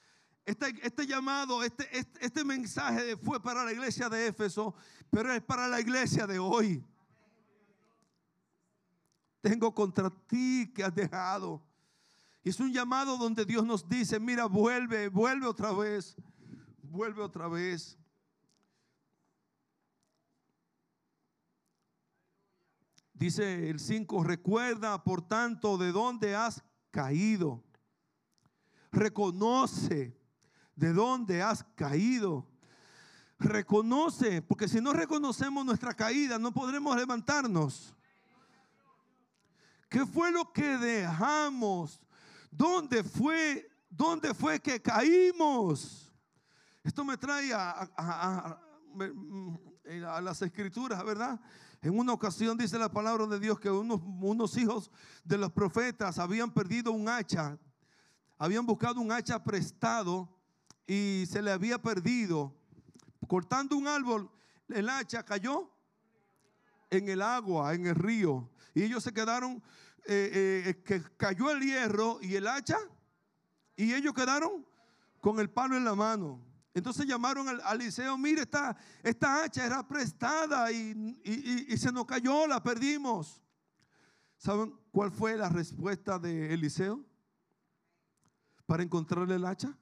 este, 0.51 0.85
este, 0.85 1.07
llamado, 1.07 1.63
este, 1.63 1.87
este, 1.97 2.25
este, 2.25 2.43
mensaje 2.43 3.15
fue 3.15 3.41
para 3.41 3.63
la 3.63 3.71
iglesia 3.71 4.09
de 4.09 4.27
Éfeso, 4.27 4.75
pero 5.09 5.31
es 5.31 5.41
para 5.41 5.65
la 5.69 5.79
iglesia 5.79 6.27
de 6.27 6.39
hoy. 6.39 6.83
Tengo 9.39 9.73
contra 9.73 10.09
ti 10.27 10.69
que 10.75 10.83
has 10.83 10.93
dejado. 10.93 11.63
Y 12.43 12.49
es 12.49 12.59
un 12.59 12.73
llamado 12.73 13.17
donde 13.17 13.45
Dios 13.45 13.65
nos 13.65 13.87
dice, 13.87 14.19
mira, 14.19 14.45
vuelve, 14.45 15.07
vuelve 15.07 15.47
otra 15.47 15.71
vez, 15.71 16.17
vuelve 16.81 17.21
otra 17.21 17.47
vez. 17.47 17.97
Dice 23.13 23.69
el 23.69 23.79
5, 23.79 24.23
recuerda 24.25 25.01
por 25.01 25.21
tanto 25.21 25.77
de 25.77 25.93
dónde 25.93 26.35
has 26.35 26.61
caído. 26.89 27.63
Reconoce 28.91 30.20
de 30.81 30.93
dónde 30.93 31.43
has 31.43 31.63
caído. 31.75 32.47
Reconoce, 33.37 34.41
porque 34.41 34.67
si 34.67 34.81
no 34.81 34.93
reconocemos 34.93 35.63
nuestra 35.63 35.93
caída, 35.93 36.39
no 36.39 36.51
podremos 36.51 36.97
levantarnos. 36.97 37.95
¿Qué 39.87 40.05
fue 40.07 40.31
lo 40.31 40.51
que 40.51 40.77
dejamos? 40.77 42.01
¿Dónde 42.49 43.03
fue? 43.03 43.69
¿Dónde 43.91 44.33
fue 44.33 44.59
que 44.59 44.81
caímos? 44.81 46.11
Esto 46.83 47.05
me 47.05 47.15
trae 47.15 47.53
a, 47.53 47.87
a, 47.95 48.59
las 50.21 50.41
escrituras, 50.41 51.03
¿verdad? 51.05 51.39
En 51.83 51.97
una 51.97 52.13
ocasión 52.13 52.57
dice 52.57 52.79
la 52.79 52.91
palabra 52.91 53.27
de 53.27 53.39
Dios 53.39 53.59
que 53.59 53.69
unos 53.69 54.57
hijos 54.57 54.89
de 55.23 55.37
los 55.37 55.51
profetas 55.51 56.17
habían 56.17 56.51
perdido 56.51 56.91
un 56.91 57.07
hacha, 57.07 57.59
habían 58.39 58.65
buscado 58.65 58.99
un 58.99 59.11
hacha 59.11 59.43
prestado 59.43 60.40
y 60.87 61.25
se 61.29 61.41
le 61.41 61.51
había 61.51 61.81
perdido. 61.81 62.55
Cortando 63.27 63.77
un 63.77 63.87
árbol, 63.87 64.29
el 64.69 64.89
hacha 64.89 65.23
cayó 65.23 65.71
en 66.89 67.09
el 67.09 67.21
agua, 67.21 67.73
en 67.73 67.87
el 67.87 67.95
río. 67.95 68.49
Y 68.73 68.83
ellos 68.83 69.03
se 69.03 69.13
quedaron, 69.13 69.63
eh, 70.05 70.63
eh, 70.65 70.83
que 70.83 71.01
cayó 71.17 71.51
el 71.51 71.61
hierro 71.61 72.19
y 72.21 72.35
el 72.35 72.47
hacha, 72.47 72.77
y 73.75 73.93
ellos 73.93 74.13
quedaron 74.13 74.65
con 75.19 75.39
el 75.39 75.49
palo 75.49 75.75
en 75.77 75.85
la 75.85 75.95
mano. 75.95 76.39
Entonces 76.73 77.05
llamaron 77.05 77.47
al, 77.49 77.79
liceo, 77.79 78.17
mire, 78.17 78.41
esta, 78.41 78.77
esta 79.03 79.43
hacha 79.43 79.65
era 79.65 79.85
prestada 79.85 80.71
y, 80.71 81.19
y, 81.23 81.77
se 81.77 81.91
nos 81.91 82.05
cayó, 82.05 82.47
la 82.47 82.63
perdimos. 82.63 83.41
¿Saben 84.37 84.73
cuál 84.91 85.11
fue 85.11 85.35
la 85.35 85.49
respuesta 85.49 86.17
de 86.17 86.53
Eliseo 86.53 87.03
para 88.65 88.83
encontrarle 88.83 89.35
el 89.35 89.45
hacha? 89.45 89.77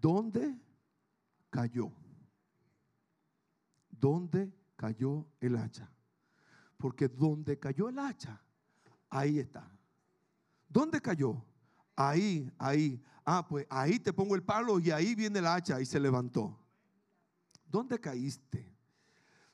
¿Dónde 0.00 0.58
cayó? 1.50 1.92
¿Dónde 3.90 4.50
cayó 4.74 5.26
el 5.38 5.56
hacha? 5.56 5.92
Porque 6.78 7.08
donde 7.08 7.58
cayó 7.58 7.90
el 7.90 7.98
hacha, 7.98 8.40
ahí 9.10 9.38
está. 9.38 9.70
¿Dónde 10.66 10.98
cayó? 10.98 11.44
Ahí, 11.94 12.50
ahí. 12.56 13.04
Ah, 13.22 13.46
pues 13.46 13.66
ahí 13.68 13.98
te 13.98 14.14
pongo 14.14 14.34
el 14.34 14.42
palo 14.42 14.78
y 14.80 14.90
ahí 14.90 15.14
viene 15.14 15.40
el 15.40 15.46
hacha 15.46 15.78
y 15.78 15.84
se 15.84 16.00
levantó. 16.00 16.58
¿Dónde 17.66 18.00
caíste? 18.00 18.74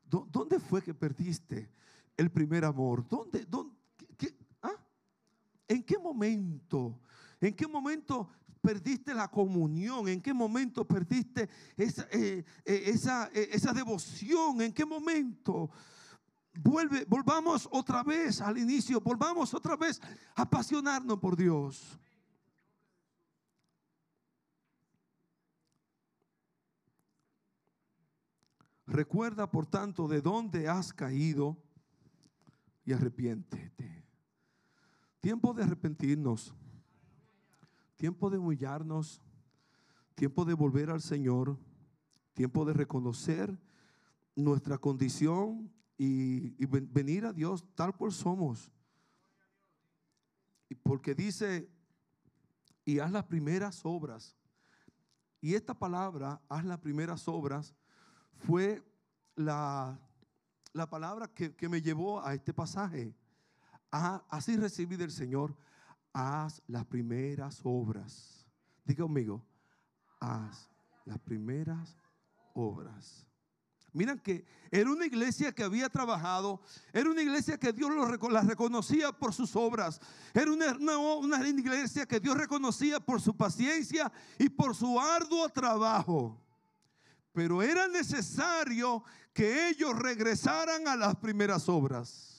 ¿Dónde 0.04 0.60
fue 0.60 0.82
que 0.82 0.94
perdiste 0.94 1.68
el 2.16 2.30
primer 2.30 2.64
amor? 2.64 3.06
¿Dónde? 3.08 3.44
dónde 3.44 3.74
ah? 4.62 4.76
¿En 5.66 5.82
qué 5.82 5.98
momento? 5.98 7.00
¿En 7.40 7.54
qué 7.54 7.66
momento 7.66 8.30
perdiste 8.68 9.14
la 9.14 9.28
comunión? 9.28 10.08
¿En 10.08 10.20
qué 10.20 10.34
momento 10.34 10.86
perdiste 10.86 11.48
esa, 11.74 12.02
eh, 12.10 12.44
eh, 12.66 12.92
eh, 13.32 13.48
esa 13.52 13.72
devoción? 13.72 14.60
¿En 14.60 14.74
qué 14.74 14.84
momento? 14.84 15.70
Vuelve, 16.52 17.06
volvamos 17.06 17.66
otra 17.72 18.02
vez 18.02 18.42
al 18.42 18.58
inicio, 18.58 19.00
volvamos 19.00 19.54
otra 19.54 19.74
vez 19.74 20.02
a 20.34 20.42
apasionarnos 20.42 21.18
por 21.18 21.34
Dios. 21.34 21.98
Recuerda, 28.86 29.50
por 29.50 29.66
tanto, 29.66 30.06
de 30.08 30.20
dónde 30.20 30.68
has 30.68 30.92
caído 30.92 31.56
y 32.84 32.92
arrepiéntete. 32.92 34.04
Tiempo 35.20 35.54
de 35.54 35.62
arrepentirnos, 35.62 36.54
tiempo 37.98 38.30
de 38.30 38.38
humillarnos, 38.38 39.20
tiempo 40.14 40.44
de 40.44 40.54
volver 40.54 40.88
al 40.88 41.02
Señor, 41.02 41.58
tiempo 42.32 42.64
de 42.64 42.72
reconocer 42.72 43.58
nuestra 44.36 44.78
condición 44.78 45.70
y, 45.98 46.64
venir 46.66 47.26
a 47.26 47.32
Dios 47.32 47.66
tal 47.74 47.94
cual 47.96 48.12
somos. 48.12 48.70
Porque 50.84 51.12
dice, 51.12 51.68
y 52.84 53.00
haz 53.00 53.10
las 53.10 53.24
primeras 53.24 53.80
obras. 53.84 54.36
Y 55.40 55.54
esta 55.54 55.74
palabra, 55.74 56.40
haz 56.48 56.64
las 56.64 56.78
primeras 56.78 57.26
obras, 57.26 57.74
fue 58.36 58.80
la, 59.34 59.98
la 60.72 60.88
palabra 60.88 61.26
que, 61.26 61.54
que, 61.56 61.68
me 61.68 61.82
llevó 61.82 62.24
a 62.24 62.32
este 62.32 62.54
pasaje. 62.54 63.12
Ah, 63.90 64.24
así 64.28 64.56
recibí 64.56 64.96
del 64.96 65.10
Señor, 65.10 65.56
haz 66.18 66.60
las 66.66 66.84
primeras 66.84 67.60
obras. 67.62 68.44
Diga 68.84 69.04
conmigo, 69.04 69.44
haz 70.18 70.68
las 71.04 71.18
primeras 71.20 71.96
obras. 72.54 73.24
Miren 73.92 74.18
que 74.18 74.44
era 74.70 74.90
una 74.90 75.06
iglesia 75.06 75.52
que 75.52 75.62
había 75.62 75.88
trabajado, 75.88 76.60
era 76.92 77.08
una 77.08 77.22
iglesia 77.22 77.56
que 77.56 77.72
Dios 77.72 77.90
la 78.30 78.42
reconocía 78.42 79.12
por 79.12 79.32
sus 79.32 79.54
obras, 79.56 80.00
era 80.34 80.52
una, 80.52 80.98
una 80.98 81.48
iglesia 81.48 82.04
que 82.04 82.20
Dios 82.20 82.36
reconocía 82.36 83.00
por 83.00 83.20
su 83.20 83.36
paciencia 83.36 84.10
y 84.38 84.48
por 84.48 84.74
su 84.74 85.00
arduo 85.00 85.48
trabajo. 85.48 86.38
Pero 87.32 87.62
era 87.62 87.86
necesario 87.86 89.04
que 89.32 89.68
ellos 89.68 89.96
regresaran 89.96 90.88
a 90.88 90.96
las 90.96 91.14
primeras 91.16 91.68
obras. 91.68 92.37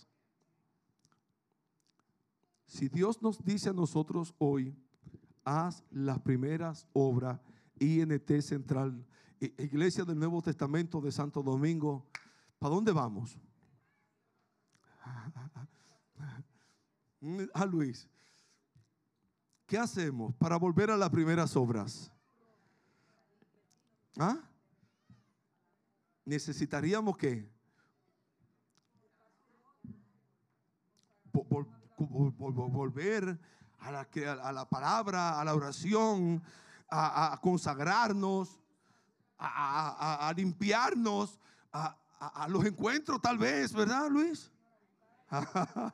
Si 2.70 2.88
Dios 2.88 3.20
nos 3.24 3.44
dice 3.44 3.70
a 3.70 3.74
nosotros 3.74 4.36
hoy, 4.38 4.78
haz 5.44 5.84
las 5.90 6.20
primeras 6.20 6.86
obras, 6.94 7.42
INT 7.80 8.30
Central, 8.42 9.04
Iglesia 9.40 10.06
del 10.06 10.20
Nuevo 10.20 10.40
Testamento 10.44 11.02
de 11.02 11.12
Santo 11.12 11.42
Domingo, 11.42 12.06
¿para 12.60 12.76
dónde 12.76 12.92
vamos? 12.92 13.40
A 17.54 17.66
Luis, 17.66 18.08
¿qué 19.66 19.80
hacemos 19.80 20.36
para 20.36 20.56
volver 20.58 20.92
a 20.92 20.98
las 20.98 21.10
primeras 21.10 21.56
obras? 21.56 22.12
¿Ah? 24.18 24.38
necesitaríamos 26.30 27.18
que 27.18 27.50
volver 32.06 33.40
a 33.80 33.92
la, 33.92 34.08
a 34.44 34.52
la, 34.52 34.68
palabra, 34.68 35.40
a 35.40 35.46
la 35.46 35.56
oración, 35.56 36.44
a, 36.90 37.40
consagrarnos, 37.42 38.60
a, 39.38 40.34
limpiarnos, 40.36 41.40
a, 41.72 41.96
los 42.50 42.66
encuentros 42.66 43.22
tal 43.22 43.38
vez, 43.38 43.72
¿verdad 43.74 44.10
Luis? 44.10 44.52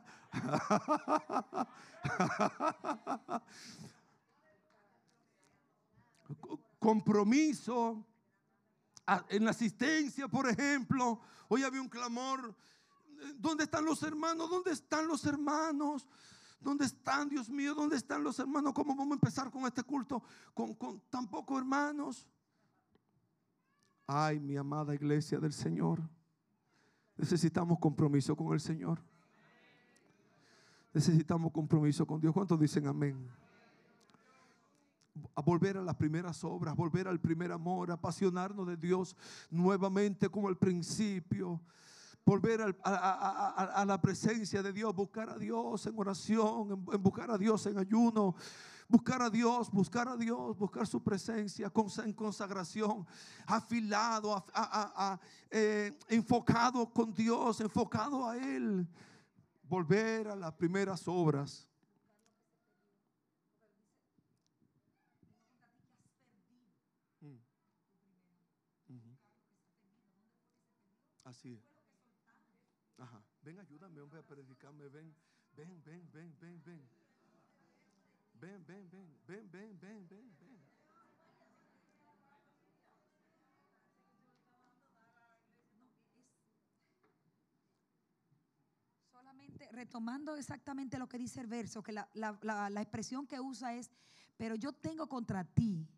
Compromiso 6.79 8.05
en 9.29 9.45
la 9.45 9.51
asistencia, 9.51 10.27
por 10.27 10.49
ejemplo. 10.49 11.19
Hoy 11.47 11.63
había 11.63 11.81
un 11.81 11.89
clamor. 11.89 12.55
¿Dónde 13.37 13.63
están 13.63 13.85
los 13.85 14.01
hermanos? 14.03 14.49
¿Dónde 14.49 14.71
están 14.71 15.07
los 15.07 15.25
hermanos? 15.25 16.07
¿Dónde 16.59 16.85
están, 16.85 17.29
Dios 17.29 17.49
mío? 17.49 17.75
¿Dónde 17.75 17.95
están 17.95 18.23
los 18.23 18.39
hermanos? 18.39 18.73
¿Cómo 18.73 18.95
vamos 18.95 19.11
a 19.11 19.15
empezar 19.15 19.51
con 19.51 19.65
este 19.65 19.83
culto 19.83 20.23
con, 20.53 20.73
con 20.75 20.99
tan 21.09 21.27
pocos 21.27 21.57
hermanos? 21.59 22.27
Ay, 24.07 24.39
mi 24.39 24.55
amada 24.55 24.93
iglesia 24.93 25.39
del 25.39 25.53
Señor. 25.53 26.01
Necesitamos 27.17 27.79
compromiso 27.79 28.35
con 28.35 28.53
el 28.53 28.59
Señor. 28.59 29.01
Necesitamos 30.93 31.51
compromiso 31.51 32.05
con 32.05 32.21
Dios. 32.21 32.33
¿Cuántos 32.33 32.59
dicen 32.59 32.87
amén? 32.87 33.29
a 35.35 35.41
volver 35.41 35.77
a 35.77 35.81
las 35.81 35.95
primeras 35.95 36.43
obras, 36.43 36.75
volver 36.75 37.07
al 37.07 37.19
primer 37.19 37.51
amor, 37.51 37.91
apasionarnos 37.91 38.67
de 38.67 38.77
Dios 38.77 39.15
nuevamente 39.49 40.29
como 40.29 40.47
al 40.47 40.57
principio, 40.57 41.61
volver 42.25 42.75
a, 42.83 43.85
la 43.85 44.01
presencia 44.01 44.63
de 44.63 44.73
Dios, 44.73 44.95
buscar 44.95 45.29
a 45.29 45.37
Dios 45.37 45.85
en 45.85 45.97
oración, 45.97 46.85
en, 46.91 47.03
buscar 47.03 47.29
a 47.29 47.37
Dios 47.37 47.65
en 47.67 47.77
ayuno, 47.77 48.35
buscar 48.87 49.21
a 49.21 49.29
Dios, 49.29 49.69
buscar 49.69 50.07
a 50.07 50.17
Dios, 50.17 50.57
buscar 50.57 50.87
su 50.87 51.03
presencia 51.03 51.71
en 52.03 52.13
consagración, 52.13 53.05
afilado, 53.45 54.43
eh, 55.51 55.95
enfocado 56.09 56.91
con 56.91 57.13
Dios, 57.13 57.61
enfocado 57.61 58.27
a 58.27 58.37
Él, 58.37 58.87
volver 59.63 60.27
a 60.27 60.35
las 60.35 60.53
primeras 60.53 61.07
obras. 61.07 61.69
Así 71.23 71.59
Ajá. 71.59 71.64
Hombre, 74.15 74.19
a 74.19 74.35
predicarme. 74.35 74.87
Ven, 74.87 75.13
ven, 75.57 75.83
ven, 75.83 76.09
ven, 76.13 76.35
ven, 76.39 76.61
ven. 76.63 76.89
Ven, 78.39 78.65
ven, 78.65 78.89
ven, 78.89 79.07
ven, 79.27 79.51
ven, 79.51 79.79
ven, 79.81 80.07
ven, 80.07 80.35
ven. 80.39 80.59
Solamente 89.11 89.69
retomando 89.73 90.37
exactamente 90.37 90.97
lo 90.97 91.09
que 91.09 91.17
dice 91.17 91.41
el 91.41 91.47
verso, 91.47 91.83
que 91.83 91.91
la, 91.91 92.09
la, 92.13 92.37
la, 92.41 92.69
la 92.69 92.81
expresión 92.81 93.27
que 93.27 93.41
usa 93.41 93.75
es, 93.75 93.91
pero 94.37 94.55
yo 94.55 94.71
tengo 94.71 95.09
contra 95.09 95.43
ti, 95.43 95.89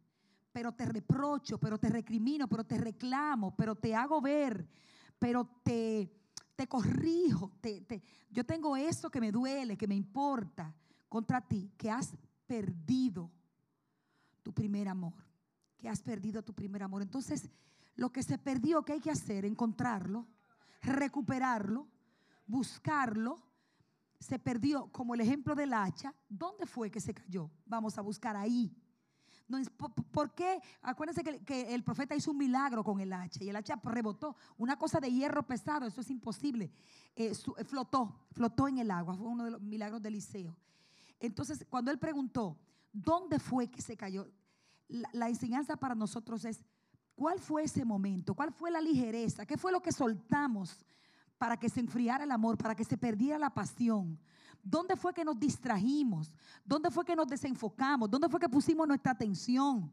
pero 0.51 0.71
te 0.71 0.85
reprocho, 0.85 1.59
pero 1.59 1.77
te 1.77 1.89
recrimino, 1.89 2.47
pero 2.47 2.63
te 2.63 2.79
reclamo, 2.79 3.55
pero 3.55 3.75
te 3.75 3.93
hago 3.93 4.21
ver 4.21 4.67
pero 5.19 5.45
te, 5.63 6.11
te 6.57 6.67
corrijo. 6.67 7.51
Te, 7.61 8.03
yo 8.31 8.43
tengo 8.43 8.75
eso 8.75 9.09
que 9.09 9.21
me 9.21 9.31
duele, 9.31 9.77
que 9.77 9.87
me 9.87 9.95
importa 9.95 10.75
contra 11.07 11.39
ti, 11.39 11.71
que 11.77 11.89
has 11.89 12.11
perdido 12.47 13.31
tu 14.43 14.51
primer 14.51 14.89
amor, 14.89 15.13
que 15.77 15.87
has 15.87 16.01
perdido 16.01 16.43
tu 16.43 16.53
primer 16.53 16.81
amor. 16.81 17.03
Entonces, 17.03 17.47
lo 17.95 18.11
que 18.11 18.23
se 18.23 18.37
perdió, 18.39 18.83
¿qué 18.83 18.93
hay 18.93 18.99
que 18.99 19.11
hacer? 19.11 19.45
Encontrarlo, 19.45 20.25
recuperarlo, 20.81 21.87
buscarlo. 22.47 23.39
Se 24.19 24.39
perdió, 24.39 24.87
como 24.91 25.13
el 25.13 25.21
ejemplo 25.21 25.53
del 25.53 25.73
hacha. 25.73 26.13
¿Dónde 26.27 26.65
fue 26.65 26.89
que 26.89 26.99
se 26.99 27.13
cayó? 27.13 27.51
Vamos 27.67 27.99
a 27.99 28.01
buscar 28.01 28.35
ahí. 28.35 28.75
¿Por 30.11 30.33
qué? 30.33 30.61
Acuérdense 30.81 31.23
que, 31.23 31.73
el 31.73 31.83
profeta 31.83 32.15
hizo 32.15 32.31
un 32.31 32.37
milagro 32.37 32.83
con 32.83 32.99
el 32.99 33.13
hacha 33.13 33.43
y 33.43 33.49
el 33.49 33.55
hacha 33.55 33.79
rebotó. 33.83 34.35
Una 34.57 34.77
cosa 34.77 34.99
de 34.99 35.11
hierro 35.11 35.45
pesado, 35.45 35.85
eso 35.87 36.01
es 36.01 36.09
imposible. 36.09 36.71
Eh, 37.15 37.31
eh, 37.31 37.63
flotó, 37.63 38.27
flotó 38.31 38.67
en 38.67 38.79
el 38.79 38.91
agua. 38.91 39.15
Fue 39.15 39.27
uno 39.27 39.45
de 39.45 39.51
los 39.51 39.61
milagros 39.61 40.01
de 40.01 40.09
Eliseo. 40.09 40.55
Entonces, 41.19 41.65
cuando 41.69 41.91
él 41.91 41.97
preguntó, 41.97 42.57
¿dónde 42.91 43.39
fue 43.39 43.69
que 43.69 43.81
se 43.81 43.95
cayó? 43.95 44.27
La, 44.89 45.29
enseñanza 45.29 45.77
para 45.77 45.95
nosotros 45.95 46.43
es, 46.45 46.63
¿cuál 47.15 47.39
fue 47.39 47.63
ese 47.63 47.85
momento? 47.85 48.33
¿Cuál 48.33 48.51
fue 48.51 48.69
la 48.69 48.81
ligereza? 48.81 49.45
¿Qué 49.45 49.57
fue 49.57 49.71
lo 49.71 49.81
que 49.81 49.91
soltamos 49.91 50.85
para 51.37 51.57
que 51.57 51.69
se 51.69 51.79
enfriara 51.79 52.25
el 52.25 52.31
amor, 52.31 52.57
para 52.57 52.75
que 52.75 52.83
se 52.83 52.97
perdiera 52.97 53.39
la 53.39 53.53
pasión? 53.53 54.19
¿Dónde 54.63 54.95
fue 54.95 55.13
que 55.13 55.23
nos 55.23 55.39
distrajimos? 55.39 56.33
¿Dónde 56.65 56.91
fue 56.91 57.05
que 57.05 57.15
nos 57.15 57.27
desenfocamos? 57.27 58.09
¿Dónde 58.09 58.29
fue 58.29 58.39
que 58.39 58.49
pusimos 58.49 58.87
nuestra 58.87 59.13
atención? 59.13 59.91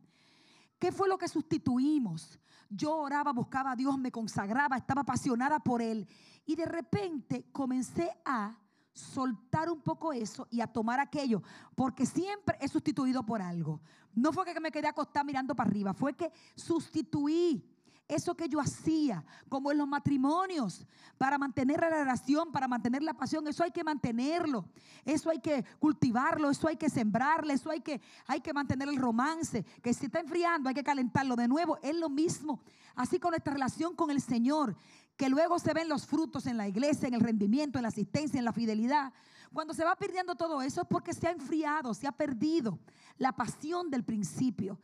¿Qué 0.78 0.90
fue 0.92 1.08
lo 1.08 1.16
que 1.16 1.28
sustituimos? 1.28 2.38
Yo 2.68 2.96
oraba, 2.96 3.32
buscaba 3.32 3.72
a 3.72 3.76
Dios, 3.76 3.96
me 3.98 4.10
consagraba, 4.10 4.76
estaba 4.76 5.02
apasionada 5.02 5.60
por 5.60 5.80
Él. 5.80 6.06
Y 6.44 6.56
de 6.56 6.66
repente 6.66 7.46
comencé 7.52 8.10
a 8.24 8.58
soltar 8.92 9.70
un 9.70 9.80
poco 9.80 10.12
eso 10.12 10.46
y 10.50 10.60
a 10.60 10.66
tomar 10.66 11.00
aquello, 11.00 11.42
porque 11.74 12.06
siempre 12.06 12.56
he 12.60 12.68
sustituido 12.68 13.24
por 13.24 13.42
algo. 13.42 13.80
No 14.14 14.32
fue 14.32 14.44
que 14.44 14.60
me 14.60 14.70
quedé 14.70 14.86
acostada 14.86 15.24
mirando 15.24 15.54
para 15.54 15.68
arriba, 15.68 15.92
fue 15.92 16.14
que 16.14 16.32
sustituí 16.54 17.68
eso 18.06 18.36
que 18.36 18.48
yo 18.48 18.60
hacía, 18.60 19.24
como 19.48 19.72
en 19.72 19.78
los 19.78 19.88
matrimonios, 19.88 20.86
para 21.16 21.38
mantener 21.38 21.80
la 21.80 21.88
relación, 21.88 22.52
para 22.52 22.68
mantener 22.68 23.02
la 23.02 23.14
pasión, 23.14 23.46
eso 23.46 23.64
hay 23.64 23.70
que 23.70 23.82
mantenerlo, 23.82 24.66
eso 25.04 25.30
hay 25.30 25.38
que 25.38 25.64
cultivarlo, 25.78 26.50
eso 26.50 26.68
hay 26.68 26.76
que 26.76 26.90
sembrarlo, 26.90 27.52
eso 27.52 27.70
hay 27.70 27.80
que, 27.80 28.00
hay 28.26 28.40
que 28.40 28.52
mantener 28.52 28.88
el 28.88 28.96
romance, 28.96 29.64
que 29.82 29.94
si 29.94 30.06
está 30.06 30.20
enfriando 30.20 30.68
hay 30.68 30.74
que 30.74 30.84
calentarlo 30.84 31.34
de 31.36 31.48
nuevo, 31.48 31.78
es 31.82 31.96
lo 31.96 32.10
mismo. 32.10 32.60
Así 32.94 33.18
con 33.18 33.30
nuestra 33.30 33.54
relación 33.54 33.96
con 33.96 34.10
el 34.10 34.20
Señor, 34.20 34.76
que 35.16 35.28
luego 35.28 35.58
se 35.58 35.72
ven 35.72 35.88
los 35.88 36.06
frutos 36.06 36.46
en 36.46 36.56
la 36.56 36.68
iglesia, 36.68 37.08
en 37.08 37.14
el 37.14 37.20
rendimiento, 37.20 37.78
en 37.78 37.82
la 37.82 37.88
asistencia, 37.88 38.38
en 38.38 38.44
la 38.44 38.52
fidelidad. 38.52 39.12
Cuando 39.52 39.72
se 39.72 39.84
va 39.84 39.96
perdiendo 39.96 40.34
todo 40.34 40.60
eso 40.62 40.82
es 40.82 40.88
porque 40.88 41.14
se 41.14 41.28
ha 41.28 41.30
enfriado, 41.30 41.94
se 41.94 42.06
ha 42.06 42.12
perdido 42.12 42.78
la 43.16 43.32
pasión 43.32 43.90
del 43.90 44.04
principio. 44.04 44.78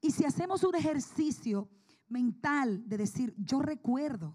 Y 0.00 0.10
si 0.10 0.24
hacemos 0.24 0.64
un 0.64 0.74
ejercicio 0.74 1.68
mental 2.08 2.88
de 2.88 2.98
decir, 2.98 3.34
yo 3.38 3.60
recuerdo 3.60 4.34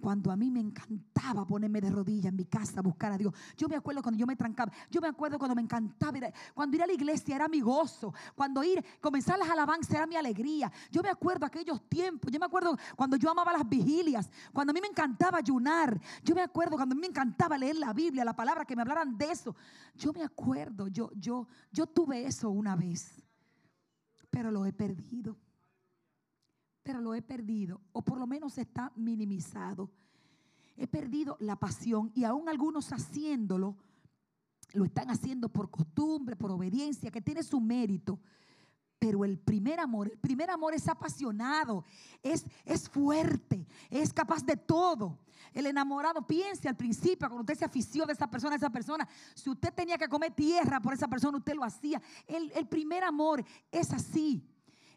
cuando 0.00 0.32
a 0.32 0.36
mí 0.36 0.50
me 0.50 0.60
encantaba 0.60 1.46
ponerme 1.46 1.80
de 1.80 1.90
rodillas 1.90 2.26
en 2.26 2.36
mi 2.36 2.46
casa 2.46 2.80
a 2.80 2.82
buscar 2.82 3.12
a 3.12 3.18
Dios. 3.18 3.32
Yo 3.56 3.68
me 3.68 3.76
acuerdo 3.76 4.02
cuando 4.02 4.18
yo 4.18 4.26
me 4.26 4.34
trancaba. 4.34 4.72
Yo 4.90 5.00
me 5.00 5.08
acuerdo 5.08 5.38
cuando 5.38 5.54
me 5.54 5.62
encantaba. 5.62 6.18
cuando 6.54 6.76
ir 6.76 6.82
a 6.82 6.86
la 6.86 6.92
iglesia 6.92 7.36
era 7.36 7.48
mi 7.48 7.60
gozo. 7.60 8.12
Cuando 8.34 8.64
ir, 8.64 8.82
comenzar 9.00 9.38
las 9.38 9.48
alabanzas 9.48 9.94
era 9.94 10.06
mi 10.06 10.16
alegría. 10.16 10.72
Yo 10.90 11.02
me 11.02 11.10
acuerdo 11.10 11.46
aquellos 11.46 11.88
tiempos. 11.88 12.32
Yo 12.32 12.40
me 12.40 12.46
acuerdo 12.46 12.76
cuando 12.96 13.16
yo 13.16 13.30
amaba 13.30 13.52
las 13.52 13.68
vigilias. 13.68 14.30
Cuando 14.52 14.70
a 14.70 14.74
mí 14.74 14.80
me 14.80 14.88
encantaba 14.88 15.38
ayunar. 15.38 16.00
Yo 16.24 16.34
me 16.34 16.42
acuerdo 16.42 16.76
cuando 16.76 16.94
a 16.94 16.96
mí 16.96 17.00
me 17.00 17.08
encantaba 17.08 17.58
leer 17.58 17.76
la 17.76 17.92
Biblia, 17.92 18.24
la 18.24 18.34
palabra, 18.34 18.64
que 18.64 18.74
me 18.74 18.82
hablaran 18.82 19.16
de 19.16 19.30
eso. 19.30 19.54
Yo 19.94 20.12
me 20.12 20.22
acuerdo. 20.22 20.88
Yo, 20.88 21.10
yo, 21.14 21.46
yo 21.70 21.86
tuve 21.86 22.26
eso 22.26 22.50
una 22.50 22.74
vez. 22.74 23.22
Pero 24.30 24.50
lo 24.50 24.64
he 24.64 24.72
perdido 24.72 25.36
pero 26.82 27.00
lo 27.00 27.14
he 27.14 27.22
perdido, 27.22 27.80
o 27.92 28.02
por 28.02 28.18
lo 28.18 28.26
menos 28.26 28.58
está 28.58 28.92
minimizado. 28.96 29.90
He 30.76 30.86
perdido 30.86 31.36
la 31.40 31.56
pasión 31.56 32.10
y 32.14 32.24
aún 32.24 32.48
algunos 32.48 32.90
haciéndolo, 32.92 33.76
lo 34.72 34.84
están 34.84 35.10
haciendo 35.10 35.48
por 35.48 35.70
costumbre, 35.70 36.36
por 36.36 36.50
obediencia, 36.52 37.10
que 37.10 37.20
tiene 37.20 37.42
su 37.42 37.60
mérito. 37.60 38.20
Pero 38.98 39.24
el 39.24 39.38
primer 39.38 39.80
amor, 39.80 40.10
el 40.10 40.18
primer 40.18 40.50
amor 40.50 40.74
es 40.74 40.86
apasionado, 40.86 41.84
es, 42.22 42.44
es 42.64 42.88
fuerte, 42.88 43.66
es 43.88 44.12
capaz 44.12 44.44
de 44.44 44.56
todo. 44.56 45.18
El 45.52 45.66
enamorado 45.66 46.26
piense 46.26 46.68
al 46.68 46.76
principio, 46.76 47.28
cuando 47.28 47.40
usted 47.40 47.58
se 47.58 47.64
afició 47.64 48.04
de 48.06 48.12
esa 48.12 48.30
persona, 48.30 48.56
esa 48.56 48.70
persona, 48.70 49.08
si 49.34 49.50
usted 49.50 49.72
tenía 49.72 49.98
que 49.98 50.08
comer 50.08 50.32
tierra 50.32 50.80
por 50.80 50.92
esa 50.92 51.08
persona, 51.08 51.38
usted 51.38 51.54
lo 51.54 51.64
hacía. 51.64 52.00
El, 52.26 52.52
el 52.52 52.68
primer 52.68 53.02
amor 53.02 53.44
es 53.72 53.92
así, 53.92 54.46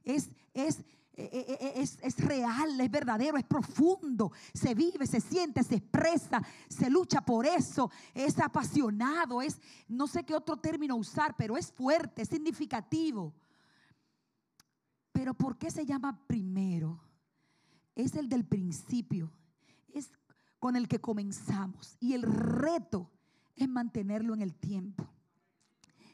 es, 0.04 0.30
es 0.54 0.84
es, 1.15 1.99
es, 2.02 2.17
real, 2.17 2.80
es 2.80 2.89
verdadero, 2.89 3.38
es 3.38 3.43
profundo, 3.43 4.32
se 4.54 4.73
vive, 4.73 5.06
se 5.06 5.21
siente, 5.21 5.63
se 5.63 5.76
expresa, 5.76 6.41
se 6.67 6.89
lucha 6.89 7.21
por 7.21 7.45
eso, 7.45 7.91
es 8.13 8.39
apasionado, 8.39 9.41
es, 9.41 9.60
no 9.88 10.08
sé 10.08 10.23
qué 10.23 10.34
otro 10.34 10.58
término 10.58 10.95
usar, 10.95 11.36
pero 11.38 11.56
es 11.56 11.71
fuerte, 11.71 12.23
es 12.23 12.30
significativo. 12.30 13.34
Pero 15.12 15.36
¿por 15.36 15.58
qué 15.58 15.69
se 15.69 15.86
llama 15.86 16.19
primero? 16.26 16.99
Es 17.95 18.15
el 18.15 18.28
del 18.28 18.45
principio, 18.45 19.32
es 19.93 20.12
con 20.58 20.76
el 20.76 20.88
que 20.88 20.99
comenzamos 20.99 21.95
y 21.99 22.13
el 22.13 22.23
reto 22.23 23.12
es 23.56 23.69
mantenerlo 23.69 24.34
en 24.34 24.41
el 24.41 24.56
tiempo, 24.56 25.08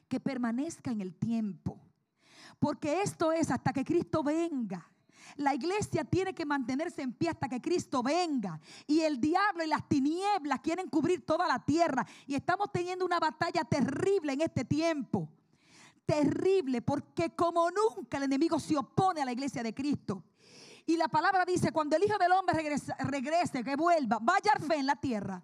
que 0.10 0.20
permanezca 0.20 0.92
en 0.92 1.00
el 1.00 1.16
tiempo. 1.16 1.80
Porque 2.60 3.02
esto 3.02 3.32
es 3.32 3.50
hasta 3.50 3.72
que 3.72 3.86
Cristo 3.86 4.22
venga. 4.22 4.86
La 5.38 5.54
iglesia 5.54 6.04
tiene 6.04 6.34
que 6.34 6.46
mantenerse 6.46 7.02
en 7.02 7.14
pie 7.14 7.30
hasta 7.30 7.48
que 7.48 7.62
Cristo 7.62 8.04
venga. 8.04 8.60
Y 8.88 9.02
el 9.02 9.20
diablo 9.22 9.64
y 9.64 9.68
las 9.68 9.88
tinieblas 9.88 10.60
quieren 10.60 10.90
cubrir 10.90 11.26
toda 11.26 11.48
la 11.48 11.64
tierra. 11.64 12.06
Y 12.28 12.36
estamos 12.36 12.72
teniendo 12.72 13.06
una 13.06 13.20
batalla 13.20 13.64
terrible 13.64 14.34
en 14.34 14.42
este 14.42 14.66
tiempo. 14.66 15.30
Terrible 16.06 16.82
porque 16.82 17.36
como 17.36 17.70
nunca 17.70 18.18
el 18.18 18.24
enemigo 18.24 18.60
se 18.60 18.76
opone 18.76 19.22
a 19.22 19.26
la 19.26 19.32
iglesia 19.32 19.64
de 19.64 19.74
Cristo. 19.74 20.24
Y 20.86 20.98
la 20.98 21.08
palabra 21.08 21.46
dice, 21.46 21.72
cuando 21.72 21.96
el 21.96 22.04
Hijo 22.04 22.18
del 22.18 22.32
Hombre 22.32 22.64
regrese, 23.00 23.64
que 23.64 23.76
vuelva, 23.76 24.18
vaya 24.20 24.54
fe 24.60 24.78
en 24.78 24.88
la 24.88 24.96
tierra. 24.96 25.44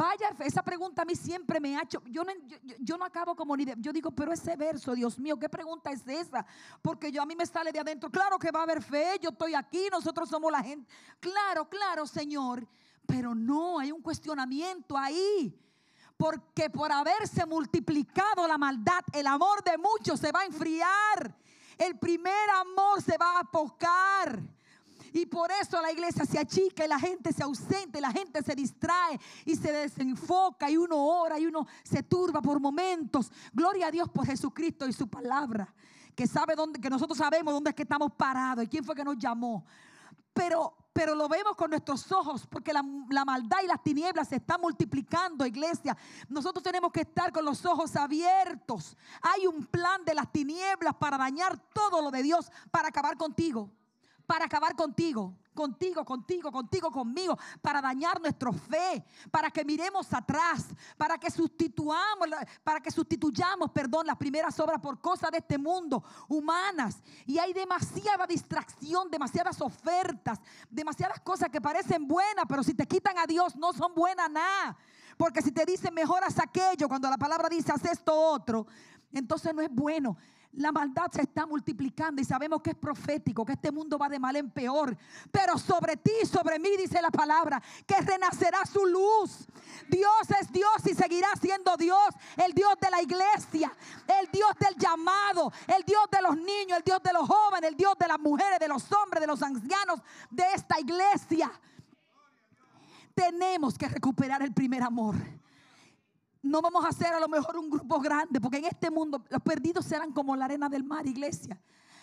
Vaya, 0.00 0.34
esa 0.38 0.62
pregunta 0.62 1.02
a 1.02 1.04
mí 1.04 1.14
siempre 1.14 1.60
me 1.60 1.76
ha 1.76 1.82
hecho. 1.82 2.02
Yo 2.06 2.24
no, 2.24 2.32
yo, 2.78 2.96
no 2.96 3.04
acabo 3.04 3.36
como 3.36 3.54
ni 3.54 3.66
de, 3.66 3.74
Yo 3.76 3.92
digo, 3.92 4.10
pero 4.10 4.32
ese 4.32 4.56
verso, 4.56 4.94
Dios 4.94 5.18
mío, 5.18 5.38
¿qué 5.38 5.50
pregunta 5.50 5.90
es 5.90 6.08
esa? 6.08 6.46
Porque 6.80 7.12
yo 7.12 7.20
a 7.20 7.26
mí 7.26 7.36
me 7.36 7.44
sale 7.44 7.70
de 7.70 7.80
adentro. 7.80 8.08
Claro 8.10 8.38
que 8.38 8.50
va 8.50 8.60
a 8.60 8.62
haber 8.62 8.82
fe, 8.82 9.18
yo 9.20 9.28
estoy 9.28 9.54
aquí, 9.54 9.88
nosotros 9.92 10.26
somos 10.30 10.50
la 10.50 10.62
gente. 10.62 10.90
Claro, 11.20 11.68
claro, 11.68 12.06
Señor. 12.06 12.66
Pero 13.04 13.34
no, 13.34 13.78
hay 13.78 13.92
un 13.92 14.00
cuestionamiento 14.00 14.96
ahí. 14.96 15.54
Porque 16.16 16.70
por 16.70 16.90
haberse 16.90 17.44
multiplicado 17.44 18.48
la 18.48 18.56
maldad, 18.56 19.04
el 19.12 19.26
amor 19.26 19.62
de 19.62 19.76
muchos 19.76 20.18
se 20.18 20.32
va 20.32 20.40
a 20.40 20.46
enfriar. 20.46 21.36
El 21.76 21.98
primer 21.98 22.48
amor 22.58 23.02
se 23.02 23.18
va 23.18 23.36
a 23.36 23.40
apocar. 23.40 24.40
Y 25.12 25.26
por 25.26 25.50
eso 25.50 25.80
la 25.80 25.90
iglesia 25.90 26.24
se 26.24 26.38
achica 26.38 26.84
y 26.84 26.88
la 26.88 26.98
gente 26.98 27.32
se 27.32 27.42
ausente, 27.42 28.00
la 28.00 28.12
gente 28.12 28.42
se 28.42 28.54
distrae 28.54 29.18
y 29.44 29.56
se 29.56 29.72
desenfoca 29.72 30.70
y 30.70 30.76
uno 30.76 30.96
ora 30.96 31.38
y 31.38 31.46
uno 31.46 31.66
se 31.82 32.02
turba 32.02 32.40
por 32.40 32.60
momentos. 32.60 33.30
Gloria 33.52 33.88
a 33.88 33.90
Dios 33.90 34.08
por 34.08 34.26
Jesucristo 34.26 34.86
y 34.86 34.92
su 34.92 35.08
palabra, 35.08 35.72
que 36.14 36.26
sabe 36.26 36.54
dónde, 36.54 36.80
que 36.80 36.90
nosotros 36.90 37.18
sabemos 37.18 37.52
dónde 37.52 37.70
es 37.70 37.76
que 37.76 37.82
estamos 37.82 38.12
parados 38.12 38.64
y 38.64 38.68
quién 38.68 38.84
fue 38.84 38.94
que 38.94 39.04
nos 39.04 39.18
llamó. 39.18 39.64
Pero, 40.32 40.76
pero 40.92 41.16
lo 41.16 41.28
vemos 41.28 41.56
con 41.56 41.70
nuestros 41.70 42.10
ojos 42.12 42.46
porque 42.46 42.72
la, 42.72 42.84
maldad 43.24 43.58
y 43.64 43.66
las 43.66 43.82
tinieblas 43.82 44.28
se 44.28 44.36
están 44.36 44.60
multiplicando, 44.60 45.44
iglesia. 45.44 45.96
Nosotros 46.28 46.62
tenemos 46.62 46.92
que 46.92 47.00
estar 47.00 47.32
con 47.32 47.44
los 47.44 47.66
ojos 47.66 47.96
abiertos. 47.96 48.96
Hay 49.22 49.48
un 49.48 49.66
plan 49.66 50.04
de 50.04 50.14
las 50.14 50.30
tinieblas 50.30 50.94
para 50.94 51.18
dañar 51.18 51.58
todo 51.72 52.00
lo 52.00 52.12
de 52.12 52.22
Dios, 52.22 52.52
para 52.70 52.88
acabar 52.88 53.16
contigo 53.16 53.70
para 54.30 54.44
acabar 54.44 54.76
contigo, 54.76 55.34
contigo, 55.52 56.04
contigo, 56.04 56.52
contigo, 56.52 56.92
conmigo, 56.92 57.36
para 57.60 57.82
dañar 57.82 58.20
nuestra 58.20 58.52
fe, 58.52 59.04
para 59.28 59.50
que 59.50 59.64
miremos 59.64 60.14
atrás, 60.14 60.66
para 60.96 61.18
que 61.18 61.32
sustituamos, 61.32 62.28
para 62.62 62.78
que 62.78 62.92
sustituyamos, 62.92 63.72
perdón, 63.72 64.06
las 64.06 64.16
primeras 64.16 64.56
obras 64.60 64.78
por 64.78 65.00
cosas 65.00 65.32
de 65.32 65.38
este 65.38 65.58
mundo, 65.58 66.04
humanas. 66.28 67.02
Y 67.26 67.40
hay 67.40 67.52
demasiada 67.52 68.24
distracción, 68.24 69.10
demasiadas 69.10 69.60
ofertas, 69.60 70.38
demasiadas 70.70 71.18
cosas 71.22 71.48
que 71.48 71.60
parecen 71.60 72.06
buenas, 72.06 72.44
pero 72.48 72.62
si 72.62 72.72
te 72.72 72.86
quitan 72.86 73.18
a 73.18 73.26
Dios 73.26 73.56
no 73.56 73.72
son 73.72 73.92
buenas 73.96 74.30
nada. 74.30 74.78
Porque 75.16 75.42
si 75.42 75.50
te 75.50 75.66
dicen 75.66 75.92
mejoras 75.92 76.38
aquello, 76.38 76.86
cuando 76.86 77.10
la 77.10 77.18
palabra 77.18 77.48
dice 77.48 77.72
haz 77.72 77.84
esto 77.84 78.14
otro, 78.14 78.68
entonces 79.12 79.52
no 79.52 79.60
es 79.60 79.70
bueno. 79.72 80.16
La 80.54 80.72
maldad 80.72 81.06
se 81.12 81.22
está 81.22 81.46
multiplicando 81.46 82.20
y 82.20 82.24
sabemos 82.24 82.60
que 82.60 82.70
es 82.70 82.76
profético, 82.76 83.44
que 83.44 83.52
este 83.52 83.70
mundo 83.70 83.96
va 83.96 84.08
de 84.08 84.18
mal 84.18 84.34
en 84.34 84.50
peor. 84.50 84.96
Pero 85.30 85.56
sobre 85.56 85.96
ti, 85.96 86.12
sobre 86.30 86.58
mí, 86.58 86.70
dice 86.76 87.00
la 87.00 87.10
palabra, 87.10 87.62
que 87.86 88.00
renacerá 88.00 88.66
su 88.66 88.84
luz. 88.84 89.46
Dios 89.88 90.30
es 90.40 90.50
Dios 90.50 90.84
y 90.86 90.94
seguirá 90.94 91.28
siendo 91.40 91.76
Dios, 91.76 92.08
el 92.36 92.52
Dios 92.52 92.74
de 92.80 92.90
la 92.90 93.00
iglesia, 93.00 93.72
el 94.20 94.28
Dios 94.32 94.50
del 94.58 94.74
llamado, 94.74 95.52
el 95.68 95.84
Dios 95.84 96.02
de 96.10 96.20
los 96.20 96.36
niños, 96.36 96.78
el 96.78 96.84
Dios 96.84 97.00
de 97.00 97.12
los 97.12 97.28
jóvenes, 97.28 97.70
el 97.70 97.76
Dios 97.76 97.96
de 97.96 98.08
las 98.08 98.18
mujeres, 98.18 98.58
de 98.58 98.68
los 98.68 98.90
hombres, 98.90 99.20
de 99.20 99.26
los 99.28 99.42
ancianos 99.42 100.00
de 100.30 100.44
esta 100.54 100.80
iglesia. 100.80 101.50
Tenemos 103.14 103.78
que 103.78 103.88
recuperar 103.88 104.42
el 104.42 104.52
primer 104.52 104.82
amor 104.82 105.14
no 106.42 106.62
vamos 106.62 106.84
a 106.84 106.88
hacer 106.88 107.12
a 107.12 107.20
lo 107.20 107.28
mejor 107.28 107.58
un 107.58 107.70
grupo 107.70 108.00
grande, 108.00 108.40
porque 108.40 108.58
en 108.58 108.64
este 108.66 108.90
mundo 108.90 109.24
los 109.28 109.42
perdidos 109.42 109.84
serán 109.84 110.12
como 110.12 110.36
la 110.36 110.46
arena 110.46 110.68
del 110.68 110.84
mar, 110.84 111.06
iglesia. 111.06 111.60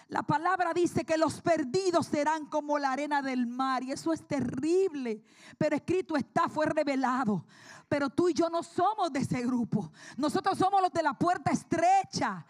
La 0.09 0.23
palabra 0.23 0.73
dice 0.73 1.03
que 1.03 1.17
los 1.17 1.41
perdidos 1.41 2.07
serán 2.07 2.45
como 2.45 2.79
la 2.79 2.91
arena 2.91 3.21
del 3.21 3.45
mar 3.45 3.83
y 3.83 3.91
eso 3.91 4.13
es 4.13 4.25
terrible. 4.25 5.21
Pero 5.57 5.75
escrito 5.75 6.15
está, 6.15 6.47
fue 6.47 6.65
revelado. 6.65 7.45
Pero 7.89 8.09
tú 8.09 8.29
y 8.29 8.33
yo 8.33 8.49
no 8.49 8.63
somos 8.63 9.11
de 9.11 9.19
ese 9.19 9.41
grupo. 9.41 9.91
Nosotros 10.15 10.57
somos 10.57 10.81
los 10.81 10.93
de 10.93 11.03
la 11.03 11.13
puerta 11.13 11.51
estrecha. 11.51 12.45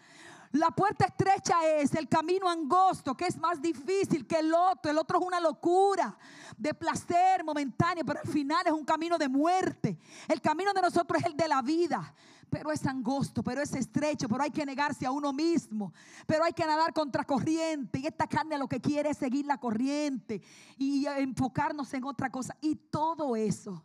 La 0.52 0.70
puerta 0.70 1.04
estrecha 1.04 1.66
es 1.76 1.94
el 1.94 2.08
camino 2.08 2.48
angosto, 2.48 3.14
que 3.14 3.26
es 3.26 3.36
más 3.36 3.60
difícil 3.60 4.26
que 4.26 4.38
el 4.38 4.54
otro. 4.54 4.90
El 4.90 4.98
otro 4.98 5.18
es 5.20 5.26
una 5.26 5.40
locura 5.40 6.16
de 6.56 6.72
placer 6.72 7.44
momentáneo, 7.44 8.04
pero 8.04 8.20
al 8.20 8.28
final 8.28 8.66
es 8.66 8.72
un 8.72 8.84
camino 8.84 9.18
de 9.18 9.28
muerte. 9.28 9.98
El 10.26 10.40
camino 10.40 10.72
de 10.72 10.80
nosotros 10.80 11.20
es 11.20 11.26
el 11.26 11.36
de 11.36 11.48
la 11.48 11.60
vida, 11.60 12.14
pero 12.48 12.72
es 12.72 12.86
angosto, 12.86 13.42
pero 13.42 13.60
es 13.60 13.74
estrecho, 13.74 14.26
pero 14.26 14.42
hay 14.42 14.50
que 14.50 14.64
negarse 14.64 15.04
a 15.04 15.10
uno 15.10 15.34
mismo, 15.34 15.92
pero 16.26 16.44
hay 16.44 16.54
que 16.54 16.64
nadar 16.64 16.94
contra 16.94 17.24
corriente. 17.24 17.98
Y 17.98 18.06
esta 18.06 18.26
carne 18.26 18.56
lo 18.56 18.68
que 18.68 18.80
quiere 18.80 19.10
es 19.10 19.18
seguir 19.18 19.44
la 19.44 19.58
corriente 19.58 20.40
y 20.78 21.04
enfocarnos 21.06 21.92
en 21.92 22.04
otra 22.04 22.30
cosa. 22.30 22.56
Y 22.62 22.74
todo 22.74 23.36
eso 23.36 23.84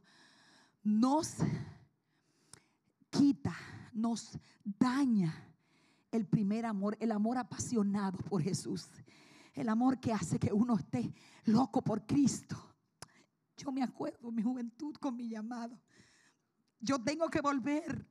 nos 0.81 1.35
quita, 3.09 3.53
nos 3.91 4.37
daña 4.63 5.52
el 6.13 6.27
primer 6.27 6.65
amor, 6.65 6.95
el 6.99 7.11
amor 7.11 7.37
apasionado 7.37 8.17
por 8.19 8.41
Jesús, 8.41 8.87
el 9.53 9.67
amor 9.67 9.99
que 9.99 10.13
hace 10.13 10.39
que 10.39 10.53
uno 10.53 10.75
esté 10.75 11.13
loco 11.45 11.81
por 11.81 12.05
Cristo. 12.05 12.55
Yo 13.57 13.71
me 13.71 13.83
acuerdo 13.83 14.31
mi 14.31 14.41
juventud 14.41 14.95
con 14.95 15.15
mi 15.15 15.27
llamado. 15.27 15.79
Yo 16.79 16.99
tengo 16.99 17.29
que 17.29 17.41
volver. 17.41 18.07